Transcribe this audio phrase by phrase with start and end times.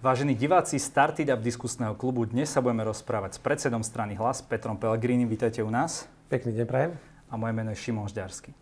[0.00, 4.80] Vážení diváci Started Up diskusného klubu, dnes sa budeme rozprávať s predsedom strany Hlas, Petrom
[4.80, 5.28] Pellegrini.
[5.28, 6.08] Vítajte u nás.
[6.32, 6.92] Pekný deň prajem.
[7.28, 8.56] A moje meno je Šimon Žďarský.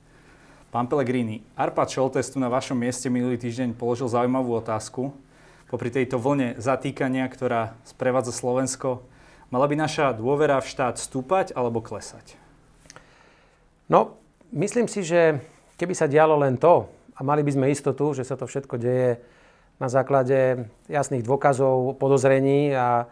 [0.75, 5.15] Pán Pellegrini, Arpad Šoltes tu na vašom mieste minulý týždeň položil zaujímavú otázku.
[5.71, 9.07] Popri tejto vlne zatýkania, ktorá sprevádza Slovensko,
[9.55, 12.35] mala by naša dôvera v štát stúpať alebo klesať?
[13.87, 14.19] No,
[14.51, 15.39] myslím si, že
[15.79, 19.38] keby sa dialo len to, a mali by sme istotu, že sa to všetko deje
[19.79, 23.07] na základe jasných dôkazov, podozrení a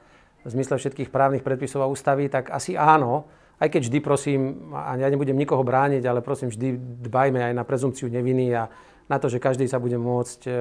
[0.47, 3.27] v zmysle všetkých právnych predpisov a ústavy, tak asi áno.
[3.57, 6.77] Aj keď vždy prosím, a ja nebudem nikoho brániť, ale prosím vždy
[7.09, 8.71] dbajme aj na prezumciu neviny a
[9.07, 10.53] na to, že každý sa bude môcť e,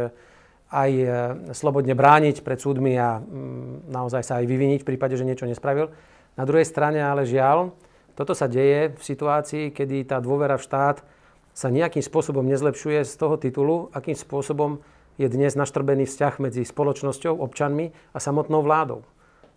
[0.72, 1.05] aj e,
[1.52, 5.91] slobodne brániť pred súdmi a mm, naozaj sa aj vyviniť v prípade, že niečo nespravil.
[6.40, 7.76] Na druhej strane ale žiaľ,
[8.16, 11.04] toto sa deje v situácii, kedy tá dôvera v štát
[11.52, 14.80] sa nejakým spôsobom nezlepšuje z toho titulu, akým spôsobom
[15.16, 19.08] je dnes naštrbený vzťah medzi spoločnosťou, občanmi a samotnou vládou.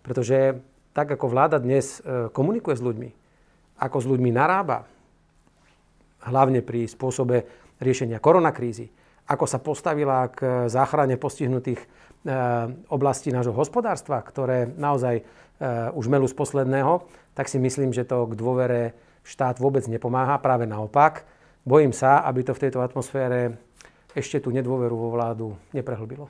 [0.03, 0.63] Pretože
[0.95, 3.09] tak, ako vláda dnes e, komunikuje s ľuďmi,
[3.79, 4.87] ako s ľuďmi narába,
[6.23, 7.47] hlavne pri spôsobe
[7.79, 8.91] riešenia koronakrízy,
[9.29, 11.87] ako sa postavila k záchrane postihnutých e,
[12.89, 15.23] oblastí nášho hospodárstva, ktoré naozaj e,
[15.93, 20.41] už melú z posledného, tak si myslím, že to k dôvere štát vôbec nepomáha.
[20.41, 21.27] Práve naopak,
[21.67, 23.59] bojím sa, aby to v tejto atmosfére
[24.17, 26.29] ešte tú nedôveru vo vládu neprehlbilo.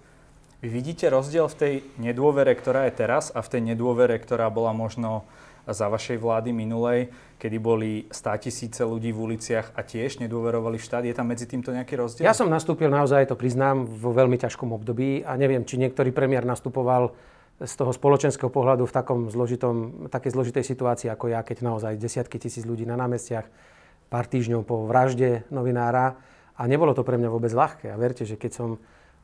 [0.60, 4.76] Vy vidíte rozdiel v tej nedôvere, ktorá je teraz a v tej nedôvere, ktorá bola
[4.76, 5.24] možno
[5.64, 11.04] za vašej vlády minulej, kedy boli tisíce ľudí v uliciach a tiež nedôverovali v štát.
[11.06, 12.26] Je tam medzi týmto nejaký rozdiel?
[12.28, 16.44] Ja som nastúpil naozaj, to priznám, vo veľmi ťažkom období a neviem, či niektorý premiér
[16.44, 17.16] nastupoval
[17.60, 22.40] z toho spoločenského pohľadu v takom zložitom, takej zložitej situácii ako ja, keď naozaj desiatky
[22.40, 23.48] tisíc ľudí na námestiach
[24.08, 26.16] pár týždňov po vražde novinára
[26.60, 27.88] a nebolo to pre mňa vôbec ľahké.
[27.88, 28.70] A verte, že keď som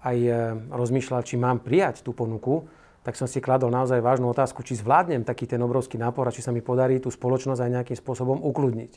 [0.08, 0.32] aj e,
[0.72, 2.64] rozmýšľal, či mám prijať tú ponuku,
[3.04, 6.42] tak som si kladol naozaj vážnu otázku, či zvládnem taký ten obrovský nápor a či
[6.42, 8.92] sa mi podarí tú spoločnosť aj nejakým spôsobom ukludniť.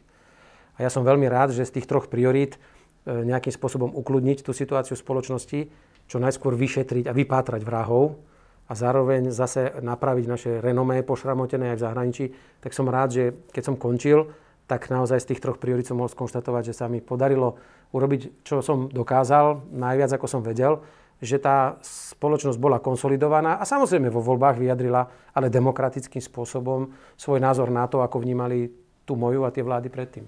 [0.79, 4.55] A ja som veľmi rád, že z tých troch priorít e, nejakým spôsobom ukludniť tú
[4.55, 5.61] situáciu v spoločnosti,
[6.07, 8.23] čo najskôr vyšetriť a vypátrať vrahov
[8.71, 12.25] a zároveň zase napraviť naše renomé pošramotené aj v zahraničí,
[12.63, 14.31] tak som rád, že keď som končil,
[14.69, 17.57] tak naozaj z tých troch priorit som mohol skonštatovať, že sa mi podarilo
[17.93, 20.81] urobiť, čo som dokázal, najviac ako som vedel,
[21.19, 25.03] že tá spoločnosť bola konsolidovaná a samozrejme vo voľbách vyjadrila,
[25.35, 28.71] ale demokratickým spôsobom svoj názor na to, ako vnímali
[29.03, 30.27] tú moju a tie vlády predtým.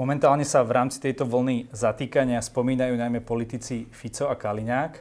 [0.00, 4.92] Momentálne sa v rámci tejto vlny zatýkania spomínajú najmä politici Fico a Kaliňák,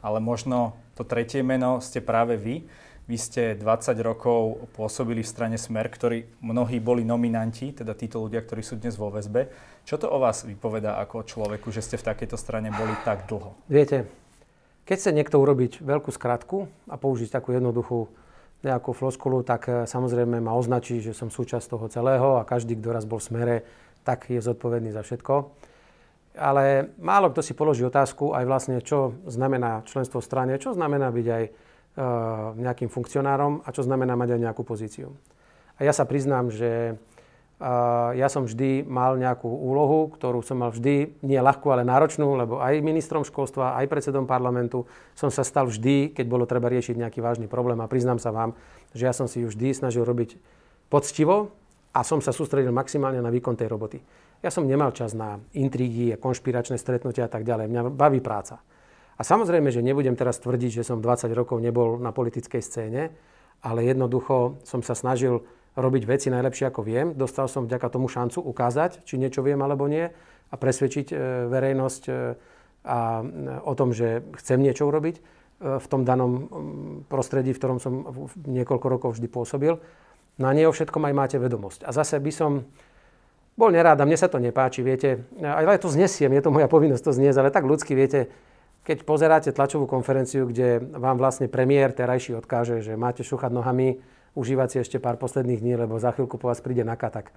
[0.00, 2.64] ale možno to tretie meno ste práve vy.
[3.12, 8.40] Vy ste 20 rokov pôsobili v strane Smer, ktorí mnohí boli nominanti, teda títo ľudia,
[8.40, 9.52] ktorí sú dnes vo väzbe.
[9.84, 13.52] Čo to o vás vypoveda ako človeku, že ste v takejto strane boli tak dlho?
[13.68, 14.08] Viete,
[14.88, 18.08] keď chce niekto urobiť veľkú skratku a použiť takú jednoduchú
[18.64, 22.96] nejakú floskulu, tak eh, samozrejme ma označí, že som súčasť toho celého a každý, kto
[22.96, 23.56] raz bol v smere,
[24.08, 25.52] tak je zodpovedný za všetko.
[26.40, 31.12] Ale málo kto si položí otázku aj vlastne, čo znamená členstvo v strane, čo znamená
[31.12, 31.44] byť aj
[32.56, 35.12] nejakým funkcionárom a čo znamená mať aj nejakú pozíciu.
[35.76, 40.72] A ja sa priznám, že eh, ja som vždy mal nejakú úlohu, ktorú som mal
[40.72, 45.68] vždy, nie ľahkú, ale náročnú, lebo aj ministrom školstva, aj predsedom parlamentu som sa stal
[45.68, 47.76] vždy, keď bolo treba riešiť nejaký vážny problém.
[47.84, 48.56] A priznám sa vám,
[48.96, 50.40] že ja som si ju vždy snažil robiť
[50.88, 51.52] poctivo
[51.92, 54.00] a som sa sústredil maximálne na výkon tej roboty.
[54.42, 57.70] Ja som nemal čas na intrigy, konšpiračné stretnutia a tak ďalej.
[57.70, 58.58] Mňa baví práca.
[59.16, 63.12] A samozrejme, že nebudem teraz tvrdiť, že som 20 rokov nebol na politickej scéne,
[63.62, 65.44] ale jednoducho som sa snažil
[65.76, 67.06] robiť veci najlepšie ako viem.
[67.16, 70.12] Dostal som vďaka tomu šancu ukázať, či niečo viem alebo nie
[70.52, 71.16] a presvedčiť e,
[71.48, 72.12] verejnosť e,
[72.84, 76.50] a, e, o tom, že chcem niečo urobiť v tom danom
[77.06, 78.02] prostredí, v ktorom som
[78.34, 79.78] niekoľko rokov vždy pôsobil.
[80.34, 81.86] No a nie o všetkom aj máte vedomosť.
[81.86, 82.66] A zase by som
[83.54, 85.22] bol nerád a mne sa to nepáči, viete.
[85.38, 88.34] Ale to znesiem, je to moja povinnosť to zniesť, ale tak ľudsky, viete,
[88.82, 94.02] keď pozeráte tlačovú konferenciu, kde vám vlastne premiér terajší odkáže, že máte šúchať nohami,
[94.34, 97.30] užívať si ešte pár posledných dní, lebo za chvíľku po vás príde na katak.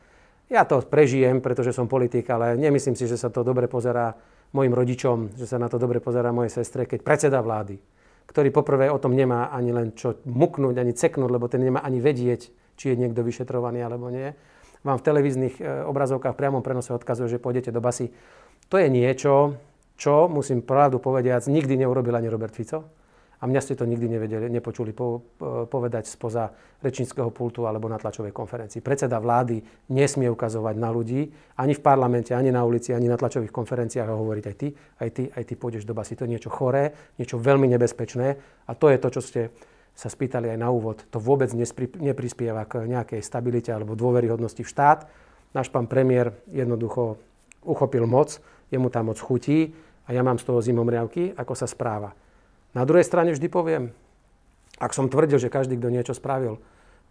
[0.50, 4.14] Ja to prežijem, pretože som politik, ale nemyslím si, že sa to dobre pozerá
[4.54, 7.82] mojim rodičom, že sa na to dobre pozerá mojej sestre, keď predseda vlády,
[8.30, 11.98] ktorý poprvé o tom nemá ani len čo muknúť, ani ceknúť, lebo ten nemá ani
[11.98, 12.42] vedieť,
[12.78, 14.34] či je niekto vyšetrovaný alebo nie,
[14.86, 18.14] vám v televíznych e, obrazovkách v priamom prenose odkazuje, že pôjdete do basy.
[18.70, 19.58] To je niečo,
[19.96, 23.06] čo, musím pravdu povediac, nikdy neurobil ani Robert Fico
[23.42, 25.22] A mňa ste to nikdy nevedeli, nepočuli po,
[25.68, 28.80] povedať spoza rečníckého pultu alebo na tlačovej konferencii.
[28.80, 29.60] Predseda vlády
[29.92, 31.28] nesmie ukazovať na ľudí,
[31.60, 35.10] ani v parlamente, ani na ulici, ani na tlačových konferenciách a hovoriť aj ty, aj
[35.12, 36.16] ty, aj ty pôjdeš do basy.
[36.16, 38.28] To je niečo choré, niečo veľmi nebezpečné
[38.66, 39.42] a to je to, čo ste
[39.96, 41.04] sa spýtali aj na úvod.
[41.12, 41.52] To vôbec
[42.02, 45.08] neprispieva k nejakej stabilite alebo dôveryhodnosti v štát.
[45.56, 47.16] Náš pán premiér jednoducho
[47.64, 48.44] uchopil moc,
[48.74, 49.72] jemu tá moc chutí
[50.06, 52.14] a ja mám z toho zimomriavky, ako sa správa.
[52.78, 53.84] Na druhej strane vždy poviem,
[54.78, 56.60] ak som tvrdil, že každý, kto niečo spravil,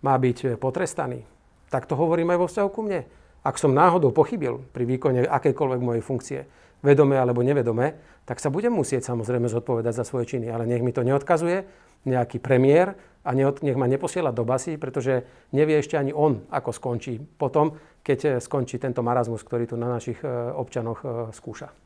[0.05, 1.25] má byť eh, potrestaný,
[1.73, 3.09] tak to hovorím aj vo vzťahu ku mne.
[3.45, 6.41] Ak som náhodou pochybil pri výkone akejkoľvek mojej funkcie,
[6.85, 7.97] vedome alebo nevedome,
[8.29, 10.53] tak sa budem musieť samozrejme zodpovedať za svoje činy.
[10.53, 11.65] Ale nech mi to neodkazuje
[12.05, 15.25] nejaký premiér a nech ma neposiela do basy, pretože
[15.57, 17.73] nevie ešte ani on, ako skončí potom,
[18.05, 21.84] keď eh, skončí tento marazmus, ktorý tu na našich eh, občanoch skúša.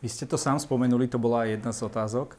[0.00, 2.36] Vy ste to sám spomenuli, to bola jedna z otázok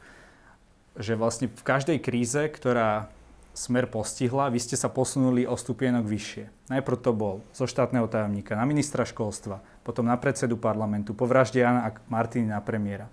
[0.96, 3.08] že vlastne v každej kríze, ktorá
[3.52, 6.72] smer postihla, vy ste sa posunuli o stupienok vyššie.
[6.72, 11.60] Najprv to bol zo štátneho tajomníka na ministra školstva, potom na predsedu parlamentu, po vražde
[11.60, 13.12] Jana a Martiny na premiéra.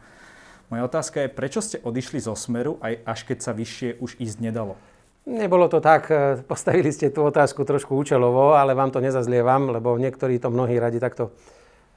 [0.71, 4.37] Moja otázka je, prečo ste odišli zo smeru, aj až keď sa vyššie už ísť
[4.39, 4.79] nedalo?
[5.27, 9.99] Nebolo to tak, e, postavili ste tú otázku trošku účelovo, ale vám to nezazlievam, lebo
[9.99, 11.35] niektorí to mnohí radi takto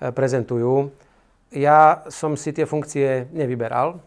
[0.03, 0.91] e, prezentujú.
[1.53, 4.01] Ja som si tie funkcie nevyberal,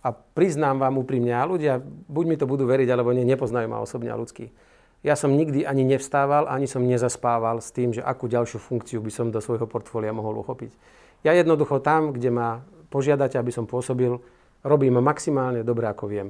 [0.00, 1.76] a priznám vám úprimne, a ľudia
[2.08, 4.48] buď mi to budú veriť, alebo nie, nepoznajú ma osobne a ľudský.
[5.00, 9.12] Ja som nikdy ani nevstával, ani som nezaspával s tým, že akú ďalšiu funkciu by
[9.12, 10.76] som do svojho portfólia mohol uchopiť.
[11.24, 14.20] Ja jednoducho tam, kde ma požiadate, aby som pôsobil,
[14.64, 16.28] robím maximálne dobre, ako viem.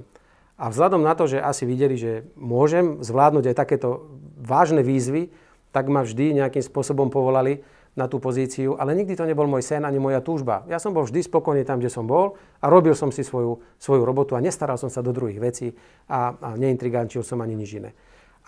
[0.59, 4.07] A vzhľadom na to, že asi videli, že môžem zvládnuť aj takéto
[4.39, 5.31] vážne výzvy,
[5.71, 7.63] tak ma vždy nejakým spôsobom povolali
[8.01, 10.65] na tú pozíciu, ale nikdy to nebol môj sen ani moja túžba.
[10.73, 14.03] Ja som bol vždy spokojný tam, kde som bol a robil som si svoju, svoju
[14.09, 15.77] robotu a nestaral som sa do druhých vecí
[16.09, 17.93] a, a neintrigančil som ani nič iné.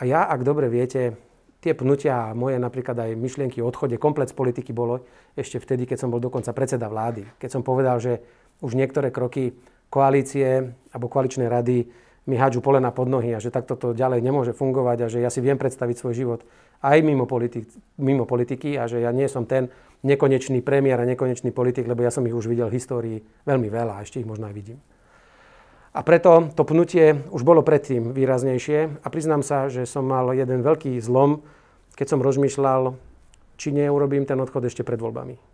[0.01, 1.21] A ja, ak dobre viete,
[1.61, 5.05] tie pnutia moje napríklad aj myšlienky o odchode komplet z politiky bolo
[5.37, 7.29] ešte vtedy, keď som bol dokonca predseda vlády.
[7.37, 8.25] Keď som povedal, že
[8.65, 9.55] už niektoré kroky
[9.93, 11.87] koalície alebo koaličnej rady
[12.27, 15.31] mi hádžu polena pod nohy a že takto to ďalej nemôže fungovať a že ja
[15.31, 16.41] si viem predstaviť svoj život
[16.83, 17.67] aj mimo, politik,
[17.99, 19.71] mimo politiky a že ja nie som ten
[20.03, 23.99] nekonečný premiér a nekonečný politik, lebo ja som ich už videl v histórii veľmi veľa
[23.99, 24.79] a ešte ich možno aj vidím.
[25.93, 30.65] A preto to pnutie už bolo predtým výraznejšie a priznám sa, že som mal jeden
[30.65, 31.45] veľký zlom,
[31.95, 32.97] keď som rozmýšľal,
[33.61, 35.52] či neurobím ten odchod ešte pred voľbami.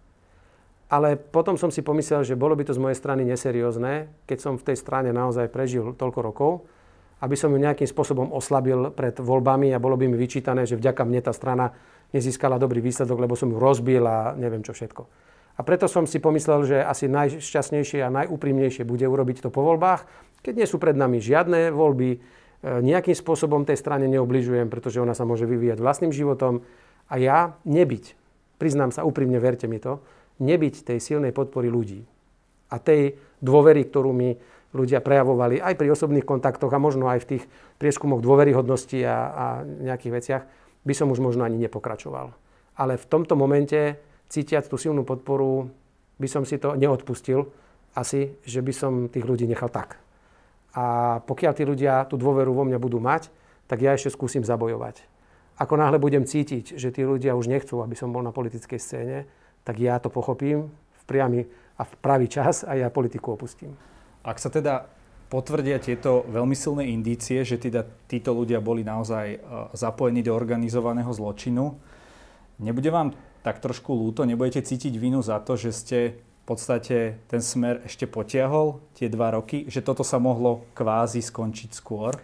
[0.89, 4.55] Ale potom som si pomyslel, že bolo by to z mojej strany neseriózne, keď som
[4.57, 6.53] v tej strane naozaj prežil toľko rokov,
[7.21, 11.05] aby som ju nejakým spôsobom oslabil pred voľbami a bolo by mi vyčítané, že vďaka
[11.05, 11.77] mne tá strana
[12.17, 15.29] nezískala dobrý výsledok, lebo som ju rozbil a neviem čo všetko.
[15.59, 20.07] A preto som si pomyslel, že asi najšťastnejšie a najúprimnejšie bude urobiť to po voľbách,
[20.41, 22.19] keď nie sú pred nami žiadne voľby, e,
[22.63, 26.63] nejakým spôsobom tej strane neobližujem, pretože ona sa môže vyvíjať vlastným životom
[27.11, 28.15] a ja nebyť,
[28.63, 29.99] priznám sa úprimne, verte mi to,
[30.39, 32.03] nebyť tej silnej podpory ľudí
[32.69, 34.35] a tej dôvery, ktorú mi
[34.77, 37.45] ľudia prejavovali aj pri osobných kontaktoch a možno aj v tých
[37.81, 40.43] prieskumoch dôveryhodnosti a, a nejakých veciach,
[40.85, 42.37] by som už možno ani nepokračoval.
[42.79, 43.97] Ale v tomto momente,
[44.29, 45.73] cítiať tú silnú podporu,
[46.21, 47.49] by som si to neodpustil
[47.97, 49.97] asi, že by som tých ľudí nechal tak.
[50.77, 53.33] A pokiaľ tí ľudia tú dôveru vo mňa budú mať,
[53.67, 55.01] tak ja ešte skúsim zabojovať.
[55.59, 59.27] Ako náhle budem cítiť, že tí ľudia už nechcú, aby som bol na politickej scéne,
[59.69, 61.45] tak ja to pochopím v priamy
[61.77, 63.77] a v pravý čas a ja politiku opustím.
[64.25, 64.89] Ak sa teda
[65.29, 69.39] potvrdia tieto veľmi silné indície, že teda títo ľudia boli naozaj e,
[69.77, 71.77] zapojení do organizovaného zločinu,
[72.65, 73.13] nebude vám
[73.45, 78.09] tak trošku lúto, nebudete cítiť vinu za to, že ste v podstate ten smer ešte
[78.09, 82.17] potiahol tie dva roky, že toto sa mohlo kvázi skončiť skôr,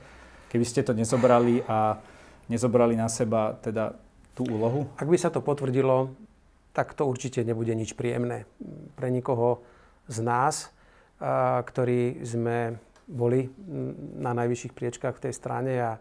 [0.49, 2.01] keby ste to nezobrali a
[2.49, 3.93] nezobrali na seba teda
[4.33, 4.89] tú úlohu?
[4.97, 6.24] Ak by sa to potvrdilo,
[6.75, 8.51] tak to určite nebude nič príjemné.
[8.99, 9.63] Pre nikoho
[10.11, 10.75] z nás,
[11.65, 12.77] ktorí sme
[13.07, 13.49] boli
[14.19, 15.93] na najvyšších priečkách v tej strane a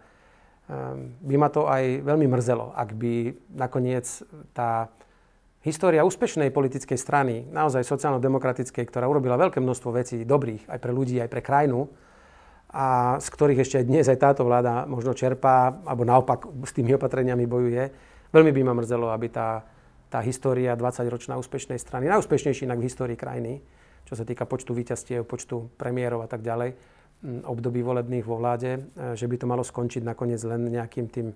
[1.24, 4.08] by ma to aj veľmi mrzelo, ak by nakoniec
[4.56, 4.90] tá
[5.64, 11.20] história úspešnej politickej strany, naozaj sociálno-demokratickej, ktorá urobila veľké množstvo vecí dobrých aj pre ľudí,
[11.20, 11.92] aj pre krajinu,
[12.74, 16.98] a z ktorých ešte aj dnes aj táto vláda možno čerpá, alebo naopak s tými
[16.98, 17.84] opatreniami bojuje,
[18.34, 19.62] veľmi by ma mrzelo, aby tá
[20.14, 23.66] tá história 20-ročná úspešnej strany, najúspešnejší inak v histórii krajiny,
[24.06, 26.78] čo sa týka počtu víťazstiev, počtu premiérov a tak ďalej,
[27.50, 31.34] období volebných vo vláde, e, že by to malo skončiť nakoniec len nejakým tým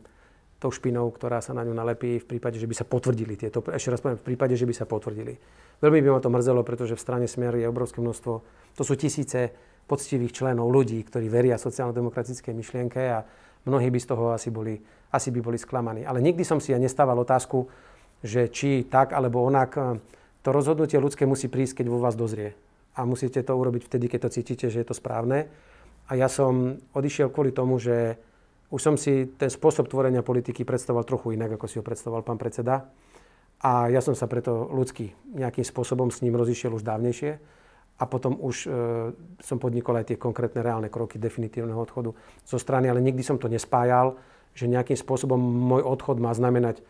[0.62, 3.90] tou špinou, ktorá sa na ňu nalepí v prípade, že by sa potvrdili tieto, ešte
[3.90, 5.34] raz poviem, v prípade, že by sa potvrdili.
[5.82, 8.34] Veľmi by ma to mrzelo, pretože v strane Smer je obrovské množstvo,
[8.78, 9.54] to sú tisíce
[9.90, 13.24] poctivých členov ľudí, ktorí veria sociálno-demokratickej myšlienke a
[13.66, 14.76] mnohí by z toho asi, boli,
[15.14, 16.04] asi by boli sklamaní.
[16.04, 17.70] Ale nikdy som si ja nestával otázku,
[18.24, 19.82] že či tak alebo onak, e,
[20.42, 22.56] to rozhodnutie ľudské musí prísť, keď vo vás dozrie.
[22.98, 25.52] A musíte to urobiť vtedy, keď to cítite, že je to správne.
[26.08, 28.18] A ja som odišiel kvôli tomu, že
[28.72, 32.40] už som si ten spôsob tvorenia politiky predstavoval trochu inak, ako si ho predstavoval pán
[32.40, 32.90] predseda.
[33.64, 37.32] A ja som sa preto ľudský nejakým spôsobom s ním rozišiel už dávnejšie.
[37.98, 38.70] A potom už e,
[39.42, 42.14] som podnikol aj tie konkrétne reálne kroky definitívneho odchodu
[42.46, 44.14] zo strany, ale nikdy som to nespájal,
[44.54, 46.86] že nejakým spôsobom môj odchod má znamenať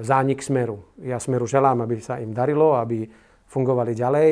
[0.00, 0.80] zánik smeru.
[1.04, 3.04] Ja smeru želám, aby sa im darilo, aby
[3.52, 4.28] fungovali ďalej,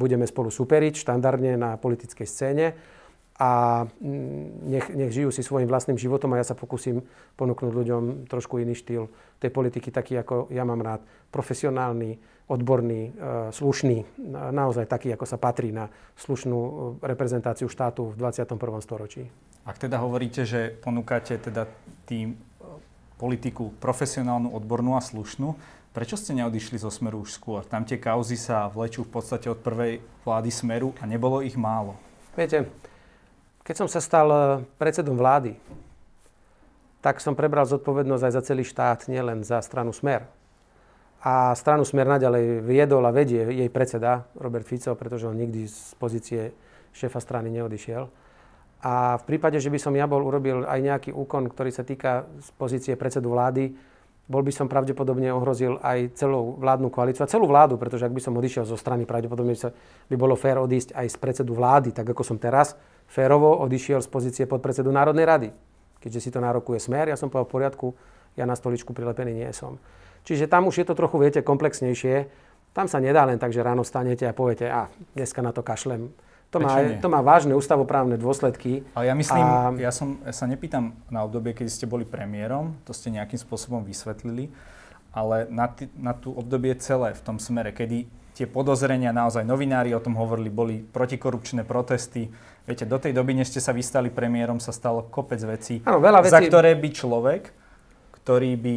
[0.00, 2.66] budeme spolu superiť štandardne na politickej scéne
[3.36, 3.84] a
[4.64, 7.04] nech, nech žijú si svojim vlastným životom a ja sa pokúsim
[7.36, 11.04] ponúknuť ľuďom trošku iný štýl tej politiky, taký ako ja mám rád.
[11.28, 12.16] Profesionálny,
[12.48, 16.70] odborný, e, slušný, naozaj taký, ako sa patrí na slušnú e,
[17.04, 18.56] reprezentáciu štátu v 21.
[18.80, 19.28] storočí.
[19.68, 21.68] Ak teda hovoríte, že ponúkate teda
[22.08, 22.40] tým
[23.16, 25.56] politiku profesionálnu, odbornú a slušnú,
[25.96, 27.64] prečo ste neodišli zo Smeru už skôr?
[27.64, 31.96] Tam tie kauzy sa vlečú v podstate od prvej vlády Smeru a nebolo ich málo.
[32.36, 32.68] Viete,
[33.64, 34.42] keď som sa stal eh,
[34.76, 35.56] predsedom vlády,
[37.00, 40.26] tak som prebral zodpovednosť aj za celý štát, nielen za stranu Smer.
[41.22, 45.94] A stranu Smer naďalej viedol a vedie jej predseda Robert Fico, pretože on nikdy z
[45.96, 46.40] pozície
[46.92, 48.10] šéfa strany neodišiel.
[48.86, 52.30] A v prípade, že by som ja bol urobil aj nejaký úkon, ktorý sa týka
[52.38, 53.74] z pozície predsedu vlády,
[54.26, 58.22] bol by som pravdepodobne ohrozil aj celú vládnu koalíciu a celú vládu, pretože ak by
[58.22, 59.54] som odišiel zo strany, pravdepodobne
[60.10, 64.08] by bolo fér odísť aj z predsedu vlády, tak ako som teraz, férovo odišiel z
[64.10, 65.48] pozície podpredsedu Národnej rady.
[66.02, 67.86] Keďže si to nárokuje smer, ja som povedal v poriadku,
[68.34, 69.78] ja na stoličku prilepený nie som.
[70.26, 72.26] Čiže tam už je to trochu, viete, komplexnejšie.
[72.74, 76.10] Tam sa nedá len tak, že ráno stanete a poviete, a dneska na to kašlem.
[76.54, 78.86] To má, to má vážne ústavoprávne dôsledky.
[78.94, 79.74] Ale ja myslím, a...
[79.76, 83.82] ja, som, ja sa nepýtam na obdobie, keď ste boli premiérom, to ste nejakým spôsobom
[83.82, 84.48] vysvetlili,
[85.10, 88.06] ale na, t- na tú obdobie celé v tom smere, kedy
[88.38, 92.30] tie podozrenia, naozaj novinári o tom hovorili, boli protikorupčné protesty,
[92.66, 96.26] Viete, do tej doby, než ste sa vystali premiérom, sa stalo kopec vecí, ano, veľa
[96.26, 97.42] vecí, za ktoré by človek,
[98.18, 98.76] ktorý by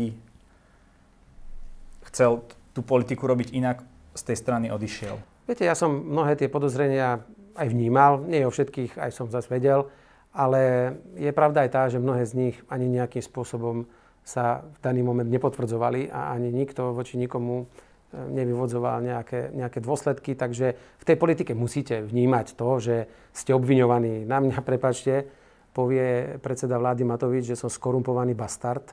[2.13, 2.45] chcel
[2.77, 3.81] tú politiku robiť inak,
[4.13, 5.15] z tej strany odišiel.
[5.49, 7.25] Viete, ja som mnohé tie podozrenia
[7.60, 9.92] aj vnímal, nie o všetkých aj som zase vedel,
[10.32, 13.84] ale je pravda aj tá, že mnohé z nich ani nejakým spôsobom
[14.24, 17.68] sa v daný moment nepotvrdzovali a ani nikto voči nikomu
[18.13, 20.34] nevyvodzoval nejaké, nejaké dôsledky.
[20.34, 22.96] Takže v tej politike musíte vnímať to, že
[23.34, 24.25] ste obviňovaní.
[24.25, 25.25] Na mňa, prepačte,
[25.74, 28.86] povie predseda vlády Matovič, že som skorumpovaný bastard.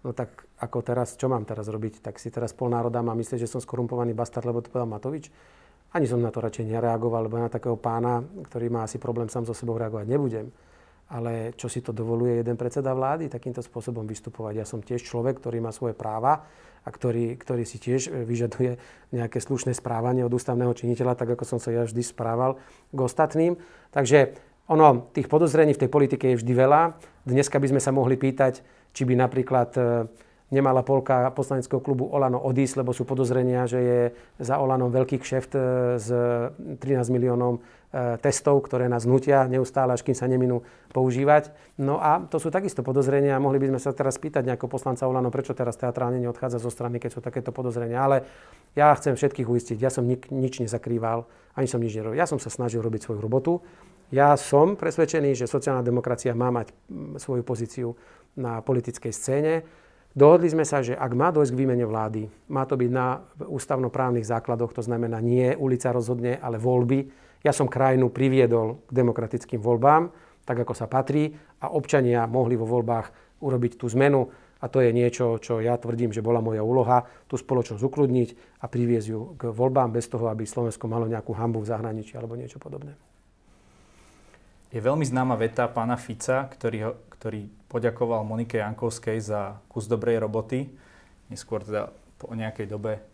[0.00, 2.00] No tak ako teraz, čo mám teraz robiť?
[2.00, 5.28] Tak si teraz pol národa má myslieť, že som skorumpovaný bastard, lebo to povedal Matovič.
[5.90, 9.42] Ani som na to radšej nereagoval, lebo na takého pána, ktorý má asi problém sám
[9.42, 10.46] so sebou reagovať, nebudem.
[11.10, 14.62] Ale čo si to dovoluje jeden predseda vlády, takýmto spôsobom vystupovať?
[14.62, 16.46] Ja som tiež človek, ktorý má svoje práva
[16.86, 18.78] a ktorý, ktorý si tiež e, vyžaduje
[19.10, 22.62] nejaké slušné správanie od ústavného činiteľa, tak ako som sa ja vždy správal
[22.94, 23.58] k ostatným.
[23.90, 24.38] Takže
[24.70, 26.94] ono, tých podozrení v tej politike je vždy veľa.
[27.26, 28.62] Dneska by sme sa mohli pýtať,
[28.94, 29.82] či by napríklad e,
[30.50, 34.00] nemala polka poslaneckého klubu Olano odísť, lebo sú podozrenia, že je
[34.42, 35.60] za Olanom veľký kšeft e,
[35.96, 36.82] s 13
[37.14, 37.60] miliónom e,
[38.18, 41.54] testov, ktoré nás nutia neustále, až kým sa neminú používať.
[41.78, 43.38] No a to sú takisto podozrenia.
[43.38, 46.98] Mohli by sme sa teraz pýtať nejakého poslanca Olano, prečo teraz teatrálne neodchádza zo strany,
[46.98, 48.02] keď sú takéto podozrenia.
[48.02, 48.26] Ale
[48.74, 49.78] ja chcem všetkých uistiť.
[49.78, 52.18] Ja som nik, nič nezakrýval, ani som nič nerobil.
[52.18, 53.62] Ja som sa snažil robiť svoju robotu.
[54.10, 56.74] Ja som presvedčený, že sociálna demokracia má mať
[57.22, 57.94] svoju pozíciu
[58.34, 59.54] na politickej scéne
[60.10, 64.26] Dohodli sme sa, že ak má dojsť k výmene vlády, má to byť na ústavnoprávnych
[64.26, 67.06] základoch, to znamená nie ulica rozhodne, ale voľby.
[67.46, 70.10] Ja som krajinu priviedol k demokratickým voľbám,
[70.42, 71.30] tak ako sa patrí,
[71.62, 74.26] a občania mohli vo voľbách urobiť tú zmenu.
[74.60, 78.68] A to je niečo, čo ja tvrdím, že bola moja úloha, tú spoločnosť ukludniť a
[78.68, 82.60] priviesť ju k voľbám bez toho, aby Slovensko malo nejakú hambu v zahraničí alebo niečo
[82.60, 82.92] podobné.
[84.68, 90.24] Je veľmi známa veta pána Fica, ktorý, ho, ktorý poďakoval Monike Jankovskej za kus dobrej
[90.24, 90.72] roboty.
[91.28, 93.04] Neskôr teda po nejakej dobe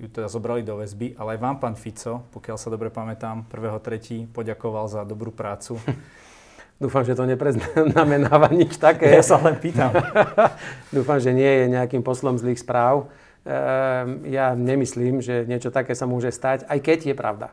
[0.00, 4.32] ju teda zobrali do väzby, ale aj vám, pán Fico, pokiaľ sa dobre pamätám, 1.3.
[4.32, 5.76] poďakoval za dobrú prácu.
[6.82, 9.12] Dúfam, že to nepreznamenáva nič také.
[9.12, 9.92] Ja sa len pýtam.
[10.96, 13.08] Dúfam, že nie je nejakým poslom zlých správ.
[13.44, 17.48] Ehm, ja nemyslím, že niečo také sa môže stať, aj keď je pravda,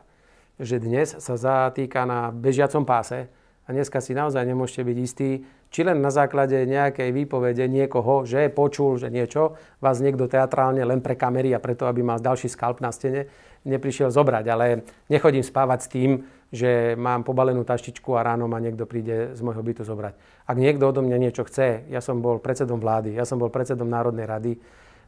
[0.60, 3.28] že dnes sa zatýka na bežiacom páse
[3.64, 5.30] a dneska si naozaj nemôžete byť istí,
[5.74, 11.02] či len na základe nejakej výpovede niekoho, že počul, že niečo, vás niekto teatrálne len
[11.02, 13.26] pre kamery a preto, aby mal ďalší skalp na stene,
[13.66, 14.44] neprišiel zobrať.
[14.54, 16.10] Ale nechodím spávať s tým,
[16.54, 20.14] že mám pobalenú taštičku a ráno ma niekto príde z môjho bytu zobrať.
[20.46, 23.90] Ak niekto odo mňa niečo chce, ja som bol predsedom vlády, ja som bol predsedom
[23.90, 24.54] Národnej rady,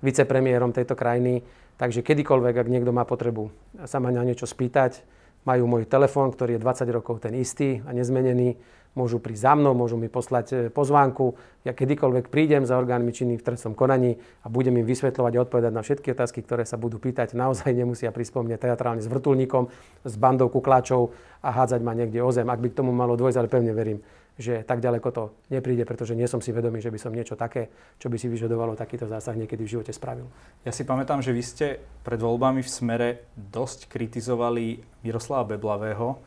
[0.02, 1.46] vicepremiérom tejto krajiny,
[1.78, 3.54] takže kedykoľvek, ak niekto má potrebu
[3.86, 5.06] sa ma na niečo spýtať,
[5.46, 8.58] majú môj telefón, ktorý je 20 rokov ten istý a nezmenený,
[8.96, 11.36] môžu prísť za mnou, môžu mi poslať e, pozvánku.
[11.68, 15.72] Ja kedykoľvek prídem za orgánmi činným v trestnom konaní a budem im vysvetľovať a odpovedať
[15.76, 17.36] na všetky otázky, ktoré sa budú pýtať.
[17.36, 19.68] Naozaj nemusia prispomnieť teatrálne s vrtulníkom,
[20.02, 21.12] s bandou kukláčov
[21.44, 22.48] a hádzať ma niekde o zem.
[22.48, 24.00] Ak by k tomu malo dôjsť, ale pevne verím,
[24.36, 27.72] že tak ďaleko to nepríde, pretože nie som si vedomý, že by som niečo také,
[27.96, 30.28] čo by si vyžadovalo takýto zásah niekedy v živote spravil.
[30.64, 31.66] Ja si pamätám, že vy ste
[32.04, 36.20] pred voľbami v Smere dosť kritizovali Miroslava Beblavého,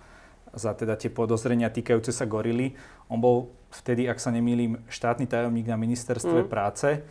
[0.54, 2.74] za teda tie podozrenia týkajúce sa gorily.
[3.10, 6.50] On bol vtedy, ak sa nemýlim, štátny tajomník na ministerstve mm.
[6.50, 7.06] práce.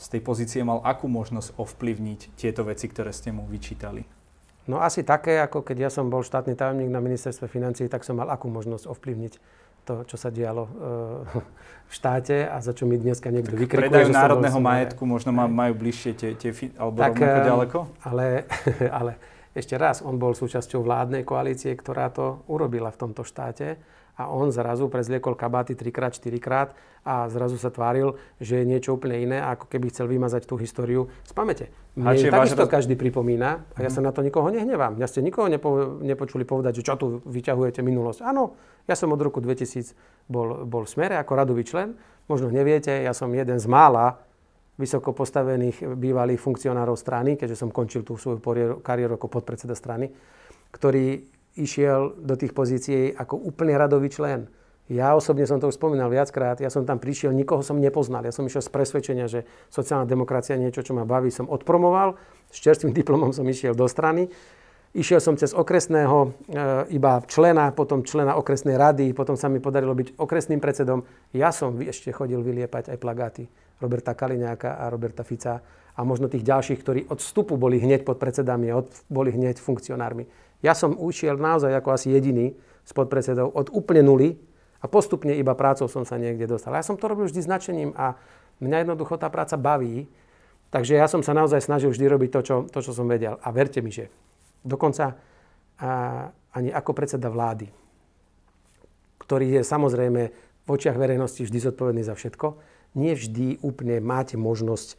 [0.00, 4.06] Z tej pozície mal akú možnosť ovplyvniť tieto veci, ktoré ste mu vyčítali?
[4.70, 8.16] No asi také, ako keď ja som bol štátny tajomník na ministerstve financií, tak som
[8.16, 9.34] mal akú možnosť ovplyvniť
[9.84, 10.72] to, čo sa dialo e,
[11.88, 13.90] v štáte a za čo mi dneska niekto vykrikuje.
[13.90, 17.78] Predajú národného majetku, možno majú bližšie tie, tie alebo tak, rovnako ďaleko?
[18.04, 18.26] Ale,
[19.00, 19.12] ale
[19.50, 23.80] ešte raz, on bol súčasťou vládnej koalície, ktorá to urobila v tomto štáte
[24.20, 29.00] a on zrazu prezliekol kabáty 3 4 krát a zrazu sa tváril, že je niečo
[29.00, 31.72] úplne iné, ako keby chcel vymazať tú históriu z pamäte.
[31.96, 32.70] Mne takisto roz...
[32.70, 35.00] každý pripomína a ja sa na to nikoho nehnevám.
[35.00, 38.20] Ja ste nikoho nepo, nepočuli povedať, že čo tu vyťahujete minulosť.
[38.20, 38.54] Áno,
[38.84, 39.96] ja som od roku 2000
[40.28, 41.96] bol, bol v smere ako radový člen.
[42.28, 44.20] Možno neviete, ja som jeden z mála
[44.76, 48.40] vysoko postavených bývalých funkcionárov strany, keďže som končil tú svoju
[48.80, 50.10] kariéru ako podpredseda strany,
[50.70, 51.24] ktorý
[51.58, 54.46] išiel do tých pozícií ako úplne radový člen.
[54.90, 58.26] Ja osobne som to už spomínal viackrát, ja som tam prišiel, nikoho som nepoznal.
[58.26, 62.18] Ja som išiel z presvedčenia, že sociálna demokracia niečo, čo ma baví, som odpromoval.
[62.50, 64.26] S čerstvým diplomom som išiel do strany.
[64.90, 66.28] Išiel som cez okresného e,
[66.98, 71.06] iba člena, potom člena okresnej rady, potom sa mi podarilo byť okresným predsedom.
[71.30, 73.46] Ja som ešte chodil vyliepať aj plagáty
[73.78, 75.62] Roberta Kaliňáka a Roberta Fica
[75.94, 80.26] a možno tých ďalších, ktorí od vstupu boli hneď pod predsedami a boli hneď funkcionármi.
[80.58, 84.42] Ja som ušiel naozaj ako asi jediný s podpredsedou od úplne nuly
[84.82, 86.74] a postupne iba prácou som sa niekde dostal.
[86.74, 88.18] Ja som to robil vždy značením a
[88.58, 90.10] mňa jednoducho tá práca baví.
[90.74, 93.38] Takže ja som sa naozaj snažil vždy robiť to, čo, to, čo som vedel.
[93.42, 94.10] A verte mi, že
[94.64, 95.16] dokonca
[96.50, 97.70] ani ako predseda vlády,
[99.24, 100.22] ktorý je samozrejme
[100.66, 102.58] v očiach verejnosti vždy zodpovedný za všetko,
[102.98, 104.96] nevždy úplne máte možnosť e,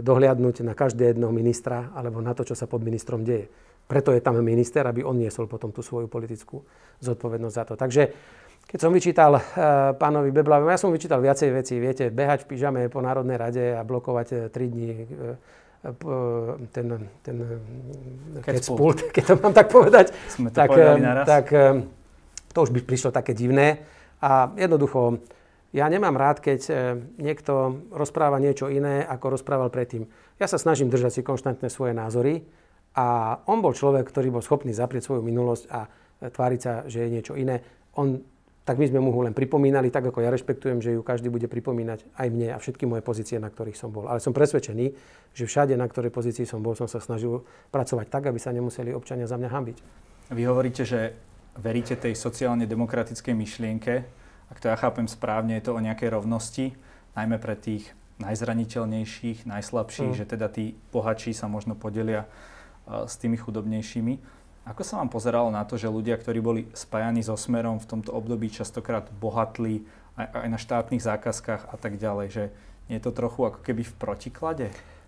[0.00, 3.52] dohliadnúť na každé jedného ministra alebo na to, čo sa pod ministrom deje.
[3.88, 6.64] Preto je tam minister, aby on niesol potom tú svoju politickú
[7.00, 7.74] zodpovednosť za to.
[7.76, 8.02] Takže
[8.68, 9.42] keď som vyčítal uh,
[9.96, 13.80] pánovi Beblavému, ja som vyčítal viacej veci, viete, behať v pyžame po Národnej rade a
[13.80, 15.40] blokovať 3 e, dní uh,
[16.74, 16.86] ten,
[17.24, 17.36] ten
[18.44, 20.68] kecpult, keď to mám tak povedať, Sme to tak,
[21.24, 21.46] tak
[22.52, 23.84] to už by prišlo také divné.
[24.18, 25.22] A jednoducho,
[25.70, 26.72] ja nemám rád, keď e,
[27.20, 30.08] niekto rozpráva niečo iné, ako rozprával predtým.
[30.40, 32.48] Ja sa snažím držať si konštantne svoje názory
[32.96, 35.88] a on bol človek, ktorý bol schopný zaprieť svoju minulosť a e,
[36.32, 37.60] tváriť sa, že je niečo iné.
[38.00, 38.16] On,
[38.68, 41.48] tak my sme mu ho len pripomínali, tak ako ja rešpektujem, že ju každý bude
[41.48, 44.04] pripomínať aj mne a všetky moje pozície, na ktorých som bol.
[44.04, 44.92] Ale som presvedčený,
[45.32, 48.92] že všade, na ktorej pozícii som bol, som sa snažil pracovať tak, aby sa nemuseli
[48.92, 49.76] občania za mňa hambiť.
[50.36, 51.16] Vy hovoríte, že
[51.56, 54.04] veríte tej sociálne demokratickej myšlienke,
[54.52, 56.76] ak to ja chápem správne, je to o nejakej rovnosti,
[57.16, 57.88] najmä pre tých
[58.20, 60.18] najzraniteľnejších, najslabších, mm.
[60.20, 64.37] že teda tí bohatší sa možno podelia uh, s tými chudobnejšími.
[64.68, 68.12] Ako sa vám pozeralo na to, že ľudia, ktorí boli spájani so Smerom v tomto
[68.12, 69.80] období, častokrát bohatli
[70.20, 72.44] aj, aj na štátnych zákazkách a tak ďalej, že
[72.92, 74.66] nie je to trochu ako keby v protiklade?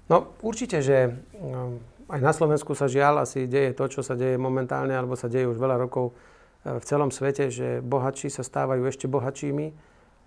[0.09, 1.77] No určite, že no,
[2.09, 5.45] aj na Slovensku sa žiaľ asi deje to, čo sa deje momentálne, alebo sa deje
[5.47, 6.17] už veľa rokov
[6.65, 9.67] v celom svete, že bohatší sa stávajú ešte bohatšími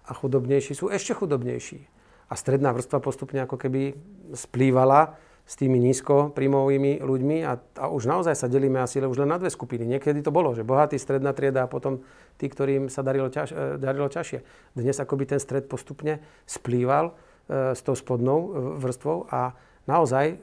[0.10, 1.86] a chudobnejší sú ešte chudobnejší.
[2.30, 3.94] A stredná vrstva postupne ako keby
[4.34, 9.28] splývala s tými nízko príjmovými ľuďmi a, a už naozaj sa delíme asi už len
[9.28, 9.84] na dve skupiny.
[9.84, 12.00] Niekedy to bolo, že bohatý, stredná trieda a potom
[12.40, 14.40] tí, ktorým sa darilo, ťaž, e, darilo ťažšie.
[14.80, 19.52] Dnes akoby ten stred postupne splýval e, s tou spodnou e, vrstvou a
[19.84, 20.36] naozaj e,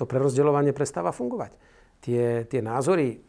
[0.00, 1.52] to prerozdeľovanie prestáva fungovať.
[2.00, 3.20] Tie, tie názory